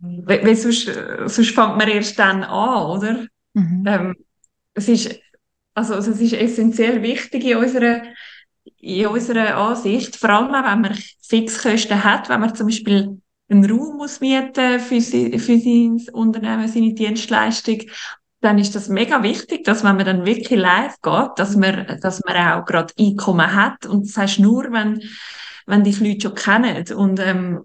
Weil, 0.01 0.55
sonst, 0.57 0.87
sonst 1.27 1.55
fängt 1.55 1.77
man 1.77 1.89
erst 1.89 2.19
dann 2.19 2.43
an, 2.43 2.87
oder? 2.87 3.27
Mhm. 3.55 3.85
Ähm, 3.87 4.17
es 4.75 4.89
ist, 4.89 5.21
also, 5.75 5.95
es 5.95 6.09
ist 6.09 6.33
essentiell 6.33 7.03
wichtig 7.03 7.45
in 7.45 7.59
unserer, 7.59 8.03
in 8.79 9.07
unserer 9.07 9.57
Ansicht, 9.57 10.17
vor 10.17 10.31
allem 10.31 10.53
wenn 10.53 10.81
man 10.81 10.99
Fixkosten 11.23 12.05
hat, 12.05 12.29
wenn 12.29 12.41
man 12.41 12.55
zum 12.55 12.67
Beispiel 12.67 13.21
einen 13.51 13.71
Raum 13.71 13.97
muss 13.97 14.21
mieten 14.21 14.81
für, 14.81 15.01
sie, 15.01 15.39
für 15.39 15.59
sein 15.59 16.01
Unternehmen, 16.13 16.69
seine 16.69 16.95
Dienstleistung, 16.95 17.81
dann 18.41 18.59
ist 18.59 18.75
das 18.75 18.89
mega 18.89 19.23
wichtig, 19.23 19.65
dass 19.65 19.83
wenn 19.83 19.97
man 19.97 20.07
dann 20.07 20.27
wirklich 20.27 20.59
live 20.59 21.01
geht, 21.03 21.31
dass 21.37 21.57
man, 21.57 21.99
dass 22.01 22.21
man 22.25 22.37
auch 22.37 22.65
gerade 22.65 22.95
Einkommen 22.99 23.55
hat. 23.55 23.87
Und 23.87 24.07
das 24.07 24.17
heißt 24.17 24.39
nur, 24.39 24.71
wenn, 24.71 25.03
wenn 25.67 25.83
die 25.83 25.93
Leute 25.93 26.29
schon 26.29 26.35
kennen. 26.35 26.85
Und 26.95 27.21
ähm, 27.21 27.61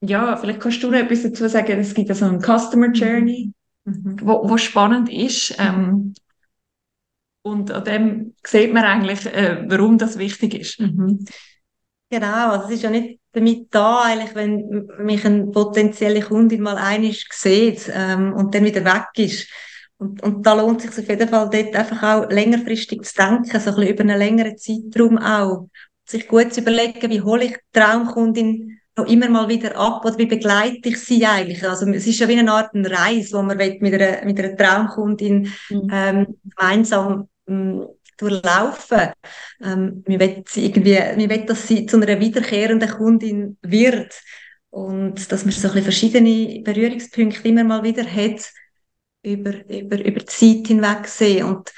ja, 0.00 0.36
vielleicht 0.36 0.60
kannst 0.60 0.82
du 0.82 0.90
noch 0.90 0.98
etwas 0.98 1.22
dazu 1.22 1.48
sagen. 1.48 1.80
Es 1.80 1.94
gibt 1.94 2.08
ja 2.08 2.14
so 2.14 2.26
eine 2.26 2.38
Customer 2.38 2.92
Journey, 2.92 3.52
mhm. 3.84 4.18
wo, 4.22 4.48
wo 4.48 4.56
spannend 4.56 5.10
ist. 5.10 5.56
Ähm, 5.58 6.14
und 7.46 7.70
an 7.70 7.84
dem 7.84 8.34
sieht 8.44 8.74
man 8.74 8.84
eigentlich, 8.84 9.24
äh, 9.26 9.64
warum 9.68 9.98
das 9.98 10.18
wichtig 10.18 10.54
ist. 10.54 10.80
Mhm. 10.80 11.24
Genau, 12.10 12.50
also 12.50 12.66
es 12.66 12.72
ist 12.72 12.82
ja 12.82 12.90
nicht 12.90 13.20
damit 13.32 13.68
da, 13.70 14.02
eigentlich, 14.04 14.34
wenn 14.34 14.88
mich 14.98 15.24
eine 15.24 15.46
potenzielle 15.46 16.22
Kundin 16.22 16.62
mal 16.62 16.76
einig 16.76 17.26
sieht 17.32 17.90
ähm, 17.94 18.32
und 18.32 18.54
dann 18.54 18.64
wieder 18.64 18.84
weg 18.84 19.06
ist. 19.16 19.48
Und, 19.98 20.22
und 20.22 20.44
da 20.46 20.54
lohnt 20.54 20.84
es 20.84 20.94
sich 20.94 21.04
auf 21.04 21.10
jeden 21.10 21.28
Fall 21.28 21.48
dort 21.50 21.76
einfach 21.76 22.02
auch 22.02 22.30
längerfristig 22.30 23.02
zu 23.02 23.14
denken, 23.14 23.44
so 23.44 23.70
ein 23.70 23.76
bisschen 23.76 23.88
über 23.88 24.00
einen 24.00 24.18
längeren 24.18 24.58
Zeitraum 24.58 25.18
auch. 25.18 25.68
Sich 26.04 26.28
gut 26.28 26.52
zu 26.52 26.60
überlegen, 26.60 27.10
wie 27.10 27.20
hole 27.20 27.44
ich 27.44 27.52
die 27.52 27.80
Traumkundin 27.80 28.78
noch 28.96 29.06
immer 29.06 29.28
mal 29.28 29.48
wieder 29.48 29.76
ab 29.76 30.04
oder 30.04 30.16
wie 30.18 30.26
begleite 30.26 30.88
ich 30.88 30.98
sie 30.98 31.26
eigentlich? 31.26 31.62
Also 31.68 31.86
es 31.90 32.06
ist 32.06 32.18
ja 32.18 32.28
wie 32.28 32.38
eine 32.38 32.52
Art 32.52 32.70
Reise, 32.74 33.36
wo 33.36 33.42
man 33.42 33.56
mit 33.56 33.82
einer, 33.82 34.24
mit 34.24 34.38
einer 34.38 34.56
Traumkundin 34.56 35.52
mhm. 35.68 35.90
ähm, 35.92 36.26
gemeinsam 36.56 37.28
durchlaufen. 37.46 39.12
Ähm, 39.62 40.02
wir 40.06 40.20
wollen 40.20 40.44
sie 40.48 40.66
irgendwie, 40.66 40.94
wir 40.94 41.30
wollen, 41.30 41.46
dass 41.46 41.68
sie 41.68 41.86
zu 41.86 41.96
einer 41.96 42.18
wiederkehrenden 42.18 42.90
Kundin 42.90 43.58
wird 43.62 44.14
und 44.70 45.30
dass 45.30 45.44
man 45.44 45.52
so 45.52 45.68
ein 45.68 45.74
bisschen 45.74 45.82
verschiedene 45.82 46.62
Berührungspunkte 46.62 47.46
immer 47.48 47.64
mal 47.64 47.82
wieder 47.82 48.04
hat 48.04 48.50
über, 49.22 49.52
über, 49.68 50.04
über 50.04 50.20
die 50.20 50.26
Zeit 50.26 50.66
hinweg 50.66 51.06
sehen 51.06 51.46
und 51.46 51.72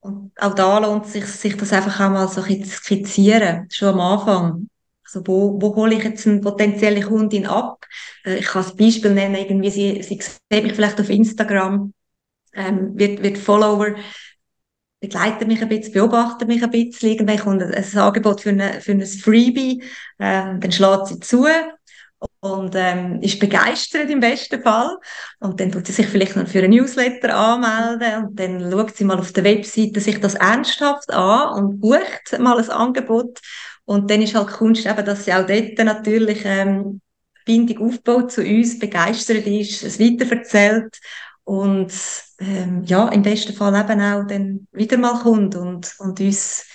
und 0.00 0.32
auch 0.40 0.54
da 0.54 0.78
lohnt 0.78 1.06
sich, 1.06 1.26
sich 1.26 1.56
das 1.56 1.72
einfach 1.72 2.00
auch 2.00 2.10
mal 2.10 2.28
so 2.28 2.40
ein 2.40 2.64
zu 2.64 2.70
skizzieren, 2.70 3.68
schon 3.70 3.88
am 3.88 4.00
Anfang. 4.00 4.68
Also 5.04 5.26
wo, 5.26 5.60
wo 5.60 5.74
hole 5.74 5.94
ich 5.94 6.04
jetzt 6.04 6.26
eine 6.26 6.40
potenzielle 6.40 7.00
Kundin 7.00 7.46
ab? 7.46 7.84
Äh, 8.24 8.36
ich 8.36 8.46
kann 8.46 8.62
das 8.62 8.76
Beispiel 8.76 9.12
nennen, 9.12 9.34
irgendwie 9.34 9.70
sie, 9.70 10.02
sie 10.02 10.20
sieht 10.20 10.62
mich 10.62 10.74
vielleicht 10.74 11.00
auf 11.00 11.10
Instagram, 11.10 11.92
ähm, 12.54 12.92
wird, 12.98 13.22
wird 13.22 13.38
Follower, 13.38 13.96
begleitet 15.00 15.46
mich 15.46 15.62
ein 15.62 15.68
bisschen, 15.68 15.92
beobachtet 15.92 16.48
mich 16.48 16.62
ein 16.62 16.70
bisschen, 16.70 17.10
irgendwann 17.10 17.38
kommt 17.38 17.62
ein, 17.62 17.98
Angebot 17.98 18.40
für, 18.40 18.50
eine, 18.50 18.80
für 18.80 18.92
ein 18.92 19.06
Freebie, 19.06 19.82
ähm, 20.18 20.60
dann 20.60 20.72
schlägt 20.72 21.06
sie 21.06 21.20
zu 21.20 21.46
und 22.40 22.74
ähm, 22.74 23.20
ist 23.22 23.38
begeistert 23.38 24.10
im 24.10 24.20
besten 24.20 24.62
Fall. 24.62 24.96
Und 25.40 25.60
dann 25.60 25.70
tut 25.70 25.86
sie 25.86 25.92
sich 25.92 26.06
vielleicht 26.06 26.36
noch 26.36 26.48
für 26.48 26.62
ein 26.62 26.70
Newsletter 26.70 27.34
anmelden 27.34 28.24
und 28.26 28.40
dann 28.40 28.70
schaut 28.70 28.96
sie 28.96 29.04
mal 29.04 29.18
auf 29.18 29.32
der 29.32 29.44
Webseite 29.44 30.00
sich 30.00 30.20
das 30.20 30.34
ernsthaft 30.34 31.10
an 31.12 31.62
und 31.62 31.80
bucht 31.80 32.38
mal 32.38 32.58
ein 32.58 32.70
Angebot. 32.70 33.40
Und 33.84 34.10
dann 34.10 34.22
ist 34.22 34.34
halt 34.34 34.48
Kunst 34.48 34.86
eben, 34.86 35.04
dass 35.04 35.24
sie 35.24 35.32
auch 35.32 35.46
dort 35.46 35.78
natürlich 35.78 36.42
ähm, 36.44 37.00
Bindung 37.44 37.88
aufbaut 37.88 38.30
zu 38.30 38.42
uns, 38.42 38.78
begeistert 38.78 39.46
ist, 39.46 39.82
es 39.82 39.98
weiterverzählt 39.98 40.98
und 41.48 41.90
ähm, 42.40 42.84
ja, 42.84 43.08
im 43.08 43.22
besten 43.22 43.54
Fall 43.54 43.74
eben 43.74 44.02
auch 44.02 44.26
dann 44.26 44.68
wieder 44.70 44.98
mal 44.98 45.18
kommt 45.18 45.56
und, 45.56 45.94
und 45.98 46.20
uns 46.20 46.66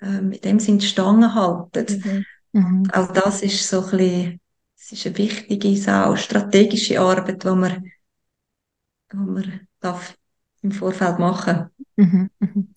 ähm, 0.00 0.30
in 0.30 0.40
dem 0.40 0.60
Sinne 0.60 0.80
Stangen 0.80 1.34
haltet. 1.34 2.04
Mhm. 2.04 2.24
Mhm. 2.52 2.90
Auch 2.92 3.12
das 3.12 3.42
ist 3.42 3.68
so 3.68 3.80
ein 3.80 3.90
bisschen, 3.90 4.40
es 4.78 4.92
ist 4.92 5.06
eine 5.06 5.18
wichtige, 5.18 6.06
auch 6.06 6.16
strategische 6.16 7.00
Arbeit, 7.00 7.42
die 7.42 7.48
man, 7.48 7.90
die 9.12 9.16
man 9.16 9.66
darf 9.80 10.16
im 10.62 10.70
Vorfeld 10.70 11.18
machen. 11.18 11.70
Mhm, 11.96 12.30
mhm. 12.40 12.74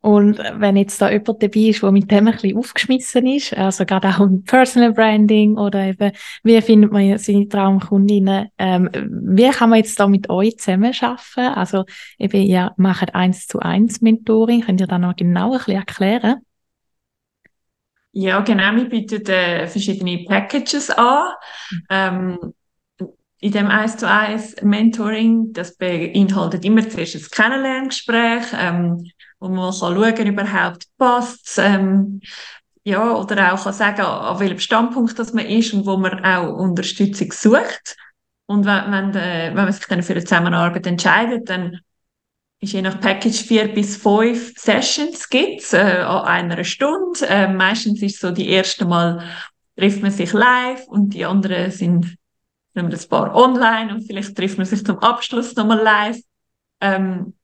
Und 0.00 0.38
wenn 0.38 0.76
jetzt 0.76 1.00
da 1.00 1.10
jemand 1.10 1.42
dabei 1.42 1.60
ist, 1.60 1.82
der 1.82 1.90
mit 1.90 2.10
dem 2.10 2.28
ein 2.28 2.32
bisschen 2.32 2.56
aufgeschmissen 2.56 3.26
ist, 3.26 3.54
also 3.54 3.84
gerade 3.84 4.08
auch 4.08 4.20
im 4.20 4.44
Personal 4.44 4.92
Branding 4.92 5.56
oder 5.56 5.86
eben, 5.86 6.12
wie 6.44 6.60
findet 6.60 6.92
man 6.92 7.18
seine 7.18 7.48
Traumkundinnen, 7.48 8.48
ähm, 8.58 8.90
wie 8.92 9.50
kann 9.50 9.70
man 9.70 9.78
jetzt 9.78 9.98
da 9.98 10.06
mit 10.06 10.28
euch 10.30 10.58
zusammen 10.58 10.94
arbeiten? 11.00 11.58
Also 11.58 11.84
eben, 12.18 12.42
ihr 12.42 12.72
macht 12.76 13.14
eins 13.14 13.46
zu 13.46 13.58
eins 13.60 14.00
Mentoring, 14.00 14.62
könnt 14.62 14.80
ihr 14.80 14.86
da 14.86 14.98
noch 14.98 15.16
genau 15.16 15.52
ein 15.52 15.58
bisschen 15.58 15.76
erklären? 15.76 16.36
Ja, 18.12 18.40
genau, 18.40 18.74
wir 18.74 18.88
bieten 18.88 19.24
äh, 19.26 19.66
verschiedene 19.66 20.24
Packages 20.26 20.90
an. 20.90 21.32
Mhm. 21.70 21.82
Ähm, 21.90 22.54
in 23.40 23.52
dem 23.52 23.68
1 23.68 23.98
zu 23.98 24.08
1 24.08 24.62
Mentoring, 24.62 25.52
das 25.52 25.76
beinhaltet 25.76 26.64
immer 26.64 26.88
zuerst 26.88 27.14
ein 27.14 27.22
Kennenlerngespräch, 27.30 28.46
ähm, 28.58 29.04
wo 29.38 29.48
man 29.48 29.72
kann 29.72 29.94
schauen 29.94 30.26
überhaupt 30.26 30.86
passt 30.98 31.58
ähm, 31.58 32.20
ja, 32.88 33.14
oder 33.14 33.52
auch 33.52 33.62
kann 33.62 33.72
sagen, 33.72 34.00
an 34.00 34.40
welchem 34.40 34.58
Standpunkt 34.58 35.18
das 35.18 35.34
man 35.34 35.46
ist 35.46 35.74
und 35.74 35.86
wo 35.86 35.96
man 35.96 36.24
auch 36.24 36.54
Unterstützung 36.54 37.30
sucht. 37.32 37.96
Und 38.46 38.64
wenn, 38.64 38.90
wenn, 38.90 39.14
wenn 39.14 39.54
man 39.54 39.72
sich 39.72 39.86
dann 39.86 40.02
für 40.02 40.14
eine 40.14 40.24
Zusammenarbeit 40.24 40.86
entscheidet, 40.86 41.50
dann 41.50 41.80
ist 42.60 42.72
je 42.72 42.82
nach 42.82 42.98
Package 42.98 43.44
vier 43.44 43.68
bis 43.68 43.98
fünf 43.98 44.54
Sessions 44.56 45.28
gibt's, 45.28 45.74
äh, 45.74 46.00
an 46.00 46.50
einer 46.50 46.64
Stunde. 46.64 47.26
Äh, 47.28 47.48
meistens 47.48 48.02
ist 48.02 48.20
so 48.20 48.30
die 48.30 48.48
erste 48.48 48.84
Mal 48.84 49.22
trifft 49.76 50.02
man 50.02 50.10
sich 50.10 50.32
live 50.32 50.86
und 50.88 51.10
die 51.10 51.24
anderen 51.24 51.70
sind 51.70 52.16
nehmen 52.78 52.92
wir 52.92 52.98
ein 52.98 53.08
paar 53.08 53.34
online 53.34 53.94
und 53.94 54.06
vielleicht 54.06 54.36
trifft 54.36 54.56
man 54.56 54.66
sich 54.66 54.84
zum 54.84 54.98
Abschluss 55.00 55.54
nochmal 55.56 55.82
live. 55.82 56.20
Ähm, 56.80 57.34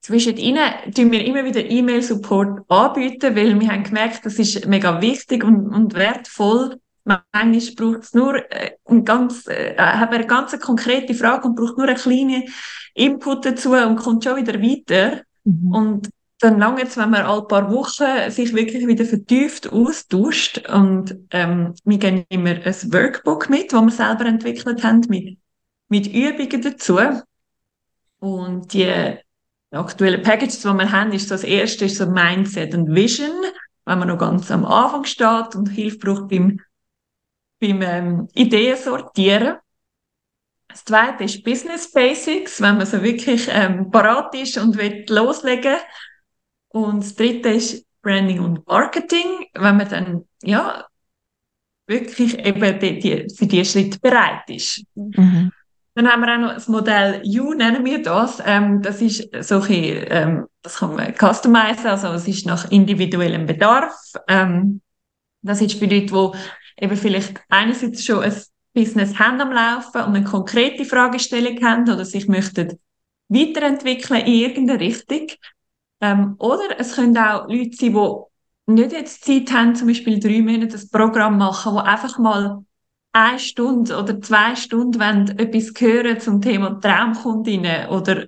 zwischen 0.00 0.36
ihnen 0.36 0.62
tun 0.94 1.10
wir 1.10 1.24
immer 1.24 1.44
wieder 1.44 1.64
E-Mail-Support 1.64 2.70
anbieten, 2.70 3.34
weil 3.34 3.58
wir 3.58 3.68
haben 3.68 3.82
gemerkt, 3.82 4.24
das 4.24 4.38
ist 4.38 4.66
mega 4.66 5.00
wichtig 5.00 5.42
und, 5.42 5.68
und 5.68 5.94
wertvoll. 5.94 6.80
Manchmal 7.04 7.60
braucht 7.76 8.04
es 8.04 8.14
nur 8.14 8.36
äh, 8.52 8.72
ein 8.84 9.04
ganz, 9.04 9.46
äh, 9.46 9.76
haben 9.76 10.10
wir 10.10 10.18
eine 10.18 10.26
ganz 10.26 10.58
konkrete 10.60 11.14
Frage 11.14 11.48
und 11.48 11.56
braucht 11.56 11.78
nur 11.78 11.86
einen 11.86 11.96
kleinen 11.96 12.44
Input 12.94 13.46
dazu 13.46 13.72
und 13.72 13.96
kommt 13.96 14.24
schon 14.24 14.36
wieder 14.36 14.60
weiter. 14.60 15.22
Mhm. 15.44 15.72
Und 15.72 16.10
dann 16.40 16.58
lange 16.58 16.82
jetzt, 16.82 16.96
wenn 16.96 17.10
man 17.10 17.22
alle 17.22 17.46
paar 17.46 17.70
Wochen 17.70 18.30
sich 18.30 18.54
wirklich 18.54 18.86
wieder 18.86 19.04
vertieft 19.04 19.72
austauscht 19.72 20.68
und 20.68 21.16
ähm, 21.30 21.74
wir 21.84 21.98
geben 21.98 22.24
immer 22.28 22.50
ein 22.50 22.92
Workbook 22.92 23.48
mit, 23.48 23.72
das 23.72 23.82
wir 23.82 23.90
selber 23.90 24.26
entwickelt 24.26 24.84
haben, 24.84 25.00
mit, 25.08 25.38
mit 25.88 26.06
Übungen 26.12 26.62
dazu. 26.62 26.98
Und 28.18 28.72
die 28.74 29.16
aktuellen 29.70 30.22
Packages, 30.22 30.60
die 30.60 30.68
wir 30.68 30.92
haben, 30.92 31.12
ist 31.12 31.28
so 31.28 31.34
das 31.34 31.44
erste 31.44 31.86
ist 31.86 31.96
so 31.96 32.06
Mindset 32.06 32.74
und 32.74 32.94
Vision, 32.94 33.30
wenn 33.86 33.98
man 33.98 34.08
noch 34.08 34.18
ganz 34.18 34.50
am 34.50 34.64
Anfang 34.66 35.04
steht 35.04 35.54
und 35.54 35.68
Hilfe 35.68 35.98
braucht 35.98 36.28
beim, 36.28 36.60
beim 37.60 37.82
ähm, 37.82 38.28
Ideen 38.34 38.76
sortieren. 38.76 39.56
Das 40.68 40.84
zweite 40.84 41.24
ist 41.24 41.42
Business 41.42 41.90
Basics, 41.90 42.60
wenn 42.60 42.76
man 42.76 42.86
so 42.86 43.02
wirklich 43.02 43.48
ähm, 43.50 43.90
parat 43.90 44.34
ist 44.34 44.58
und 44.58 44.76
will 44.76 45.06
loslegen 45.08 45.76
und 46.68 47.02
das 47.02 47.14
dritte 47.14 47.50
ist 47.50 47.84
Branding 48.02 48.40
und 48.40 48.66
Marketing, 48.66 49.46
wenn 49.54 49.76
man 49.76 49.88
dann, 49.88 50.24
ja, 50.42 50.86
wirklich 51.86 52.38
eben 52.38 52.78
die, 52.78 52.98
die, 52.98 53.34
für 53.34 53.46
diesen 53.46 53.64
Schritt 53.64 54.00
bereit 54.00 54.48
ist. 54.48 54.84
Mhm. 54.94 55.52
Dann 55.94 56.08
haben 56.12 56.20
wir 56.20 56.34
auch 56.34 56.38
noch 56.38 56.54
das 56.54 56.68
Modell 56.68 57.22
U, 57.40 57.54
nennen 57.54 57.84
wir 57.84 58.02
das. 58.02 58.42
Ähm, 58.44 58.82
das 58.82 59.00
ist 59.00 59.30
solche, 59.40 60.04
ähm, 60.10 60.46
das 60.62 60.76
kann 60.76 60.94
man 60.94 61.14
customizen, 61.14 61.86
also 61.86 62.08
es 62.08 62.28
ist 62.28 62.44
nach 62.44 62.70
individuellem 62.70 63.46
Bedarf. 63.46 63.94
Ähm, 64.28 64.82
das 65.42 65.62
ist 65.62 65.78
für 65.78 65.86
Leute, 65.86 66.06
die 66.06 66.84
eben 66.84 66.96
vielleicht 66.96 67.40
einerseits 67.48 68.04
schon 68.04 68.22
ein 68.22 68.34
Business 68.74 69.18
haben 69.18 69.40
am 69.40 69.52
Laufen 69.52 70.02
und 70.02 70.14
eine 70.14 70.24
konkrete 70.24 70.84
Fragestellung 70.84 71.64
haben 71.64 71.90
oder 71.90 72.04
sich 72.04 72.28
möchten 72.28 72.78
weiterentwickeln 73.28 74.20
in 74.20 74.34
irgendeine 74.34 74.80
Richtung. 74.80 75.28
Ähm, 76.00 76.36
oder 76.38 76.78
es 76.78 76.94
können 76.94 77.16
auch 77.16 77.48
Leute 77.48 77.76
sein, 77.76 77.94
die 77.94 78.72
nicht 78.72 78.92
jetzt 78.92 79.24
Zeit 79.24 79.52
haben, 79.52 79.74
zum 79.74 79.88
Beispiel 79.88 80.20
drei 80.20 80.42
Monate 80.42 80.76
ein 80.76 80.90
Programm 80.90 81.38
machen, 81.38 81.74
wo 81.74 81.78
einfach 81.78 82.18
mal 82.18 82.64
eine 83.12 83.38
Stunde 83.38 83.96
oder 83.96 84.20
zwei 84.20 84.54
Stunden 84.56 85.00
wollen 85.00 85.38
etwas 85.38 85.72
hören 85.78 86.20
zum 86.20 86.42
Thema 86.42 86.78
Traumkundinnen 86.80 87.88
oder 87.88 88.26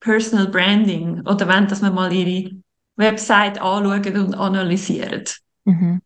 Personal 0.00 0.48
Branding 0.48 1.20
oder 1.26 1.48
wenn, 1.48 1.66
dass 1.68 1.80
man 1.80 1.94
mal 1.94 2.12
ihre 2.12 2.50
Website 2.96 3.60
anschauen 3.60 4.16
und 4.18 4.34
analysieren. 4.34 5.24
Mhm. 5.64 6.02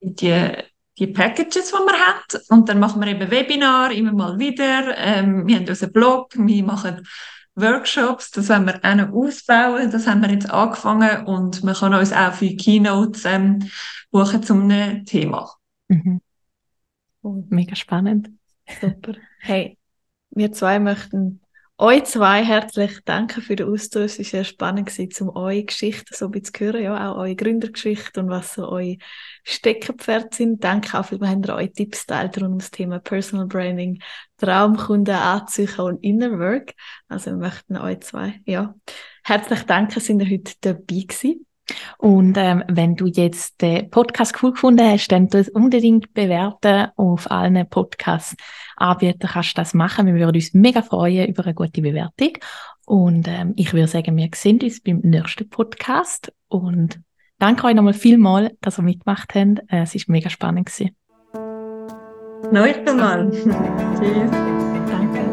Die, 0.00 0.52
die 0.98 1.06
Packages, 1.06 1.70
die 1.70 1.72
wir 1.72 2.06
haben. 2.06 2.44
Und 2.50 2.68
dann 2.68 2.78
machen 2.78 3.00
wir 3.00 3.08
eben 3.08 3.30
Webinar 3.30 3.90
immer 3.92 4.12
mal 4.12 4.38
wieder. 4.38 4.96
Ähm, 4.98 5.46
wir 5.46 5.56
haben 5.56 5.68
unseren 5.68 5.92
Blog, 5.92 6.32
wir 6.36 6.64
machen 6.64 7.06
Workshops, 7.54 8.30
das 8.30 8.48
wollen 8.48 8.66
wir 8.66 8.80
auch 8.82 8.94
noch 8.94 9.12
ausbauen. 9.12 9.90
Das 9.90 10.06
haben 10.06 10.22
wir 10.22 10.30
jetzt 10.30 10.50
angefangen 10.50 11.26
und 11.26 11.62
man 11.64 11.74
kann 11.74 11.94
uns 11.94 12.12
auch 12.12 12.32
für 12.32 12.54
Keynotes 12.56 13.24
ähm, 13.24 13.70
buchen 14.10 14.42
zum 14.42 14.68
Thema. 15.04 15.52
Mhm. 15.88 16.20
Oh, 17.22 17.44
mega 17.50 17.76
spannend. 17.76 18.30
Super. 18.80 19.14
Hey, 19.40 19.78
wir 20.30 20.52
zwei 20.52 20.78
möchten 20.78 21.40
euch 21.78 22.04
zwei 22.04 22.44
herzlich 22.44 23.00
danken 23.04 23.42
für 23.42 23.56
den 23.56 23.68
Austausch. 23.68 24.12
Es 24.12 24.18
war 24.18 24.24
sehr 24.24 24.44
spannend, 24.44 24.88
gewesen, 24.88 25.28
um 25.28 25.36
eure 25.36 25.64
Geschichte 25.64 26.14
so 26.14 26.26
ein 26.26 26.30
bisschen 26.30 26.54
zu 26.54 26.64
hören, 26.64 26.82
ja, 26.82 27.12
auch 27.12 27.16
eure 27.16 27.34
Gründergeschichte 27.34 28.20
und 28.20 28.28
was 28.28 28.54
so 28.54 28.68
eure 28.68 28.98
Steckenpferde 29.44 30.28
sind. 30.32 30.62
Danke 30.62 30.98
auch, 30.98 31.10
wir 31.10 31.28
haben 31.28 31.44
eure 31.44 31.72
Tipps 31.72 32.06
teilt 32.06 32.36
rund 32.38 32.52
um 32.52 32.58
das 32.58 32.70
Thema 32.70 33.00
Personal 33.00 33.46
Branding, 33.46 34.00
Traumkunden 34.38 35.14
anziehen 35.14 35.74
und 35.78 36.02
Inner 36.04 36.38
Work. 36.38 36.74
Also 37.08 37.30
wir 37.32 37.38
möchten 37.38 37.76
euch 37.76 38.00
zwei, 38.00 38.40
ja, 38.46 38.74
herzlich 39.24 39.62
danken, 39.62 40.00
sind 40.00 40.20
ihr 40.20 40.30
heute 40.30 40.52
dabei 40.60 41.04
gewesen. 41.08 41.46
Und 41.98 42.36
ähm, 42.36 42.64
wenn 42.68 42.96
du 42.96 43.06
jetzt 43.06 43.60
den 43.62 43.88
Podcast 43.90 44.42
cool 44.42 44.52
gefunden 44.52 44.86
hast, 44.86 45.08
dann 45.08 45.28
tu 45.28 45.38
es 45.38 45.48
unbedingt 45.48 46.12
bewerten 46.12 46.88
auf 46.96 47.30
allen 47.30 47.68
Podcast-Anbietern 48.82 49.30
kannst 49.30 49.56
du 49.56 49.60
das 49.60 49.74
machen. 49.74 50.06
Wir 50.06 50.14
würden 50.14 50.36
uns 50.36 50.54
mega 50.54 50.82
freuen 50.82 51.28
über 51.28 51.44
eine 51.44 51.54
gute 51.54 51.82
Bewertung. 51.82 52.32
Und 52.84 53.28
ähm, 53.28 53.52
ich 53.56 53.72
würde 53.72 53.86
sagen, 53.86 54.16
wir 54.16 54.28
sehen 54.34 54.60
uns 54.60 54.80
beim 54.80 54.98
nächsten 54.98 55.48
Podcast. 55.48 56.32
Und 56.48 57.00
danke 57.38 57.66
euch 57.66 57.74
nochmal 57.74 57.94
vielmal, 57.94 58.52
dass 58.60 58.78
ihr 58.78 58.82
mitgemacht 58.82 59.34
habt. 59.34 59.60
Äh, 59.72 59.82
es 59.82 59.94
war 59.94 60.02
mega 60.08 60.30
spannend. 60.30 60.70
Noch 62.50 62.64
einmal. 62.64 63.30
Tschüss. 63.98 64.30
Danke. 64.90 65.31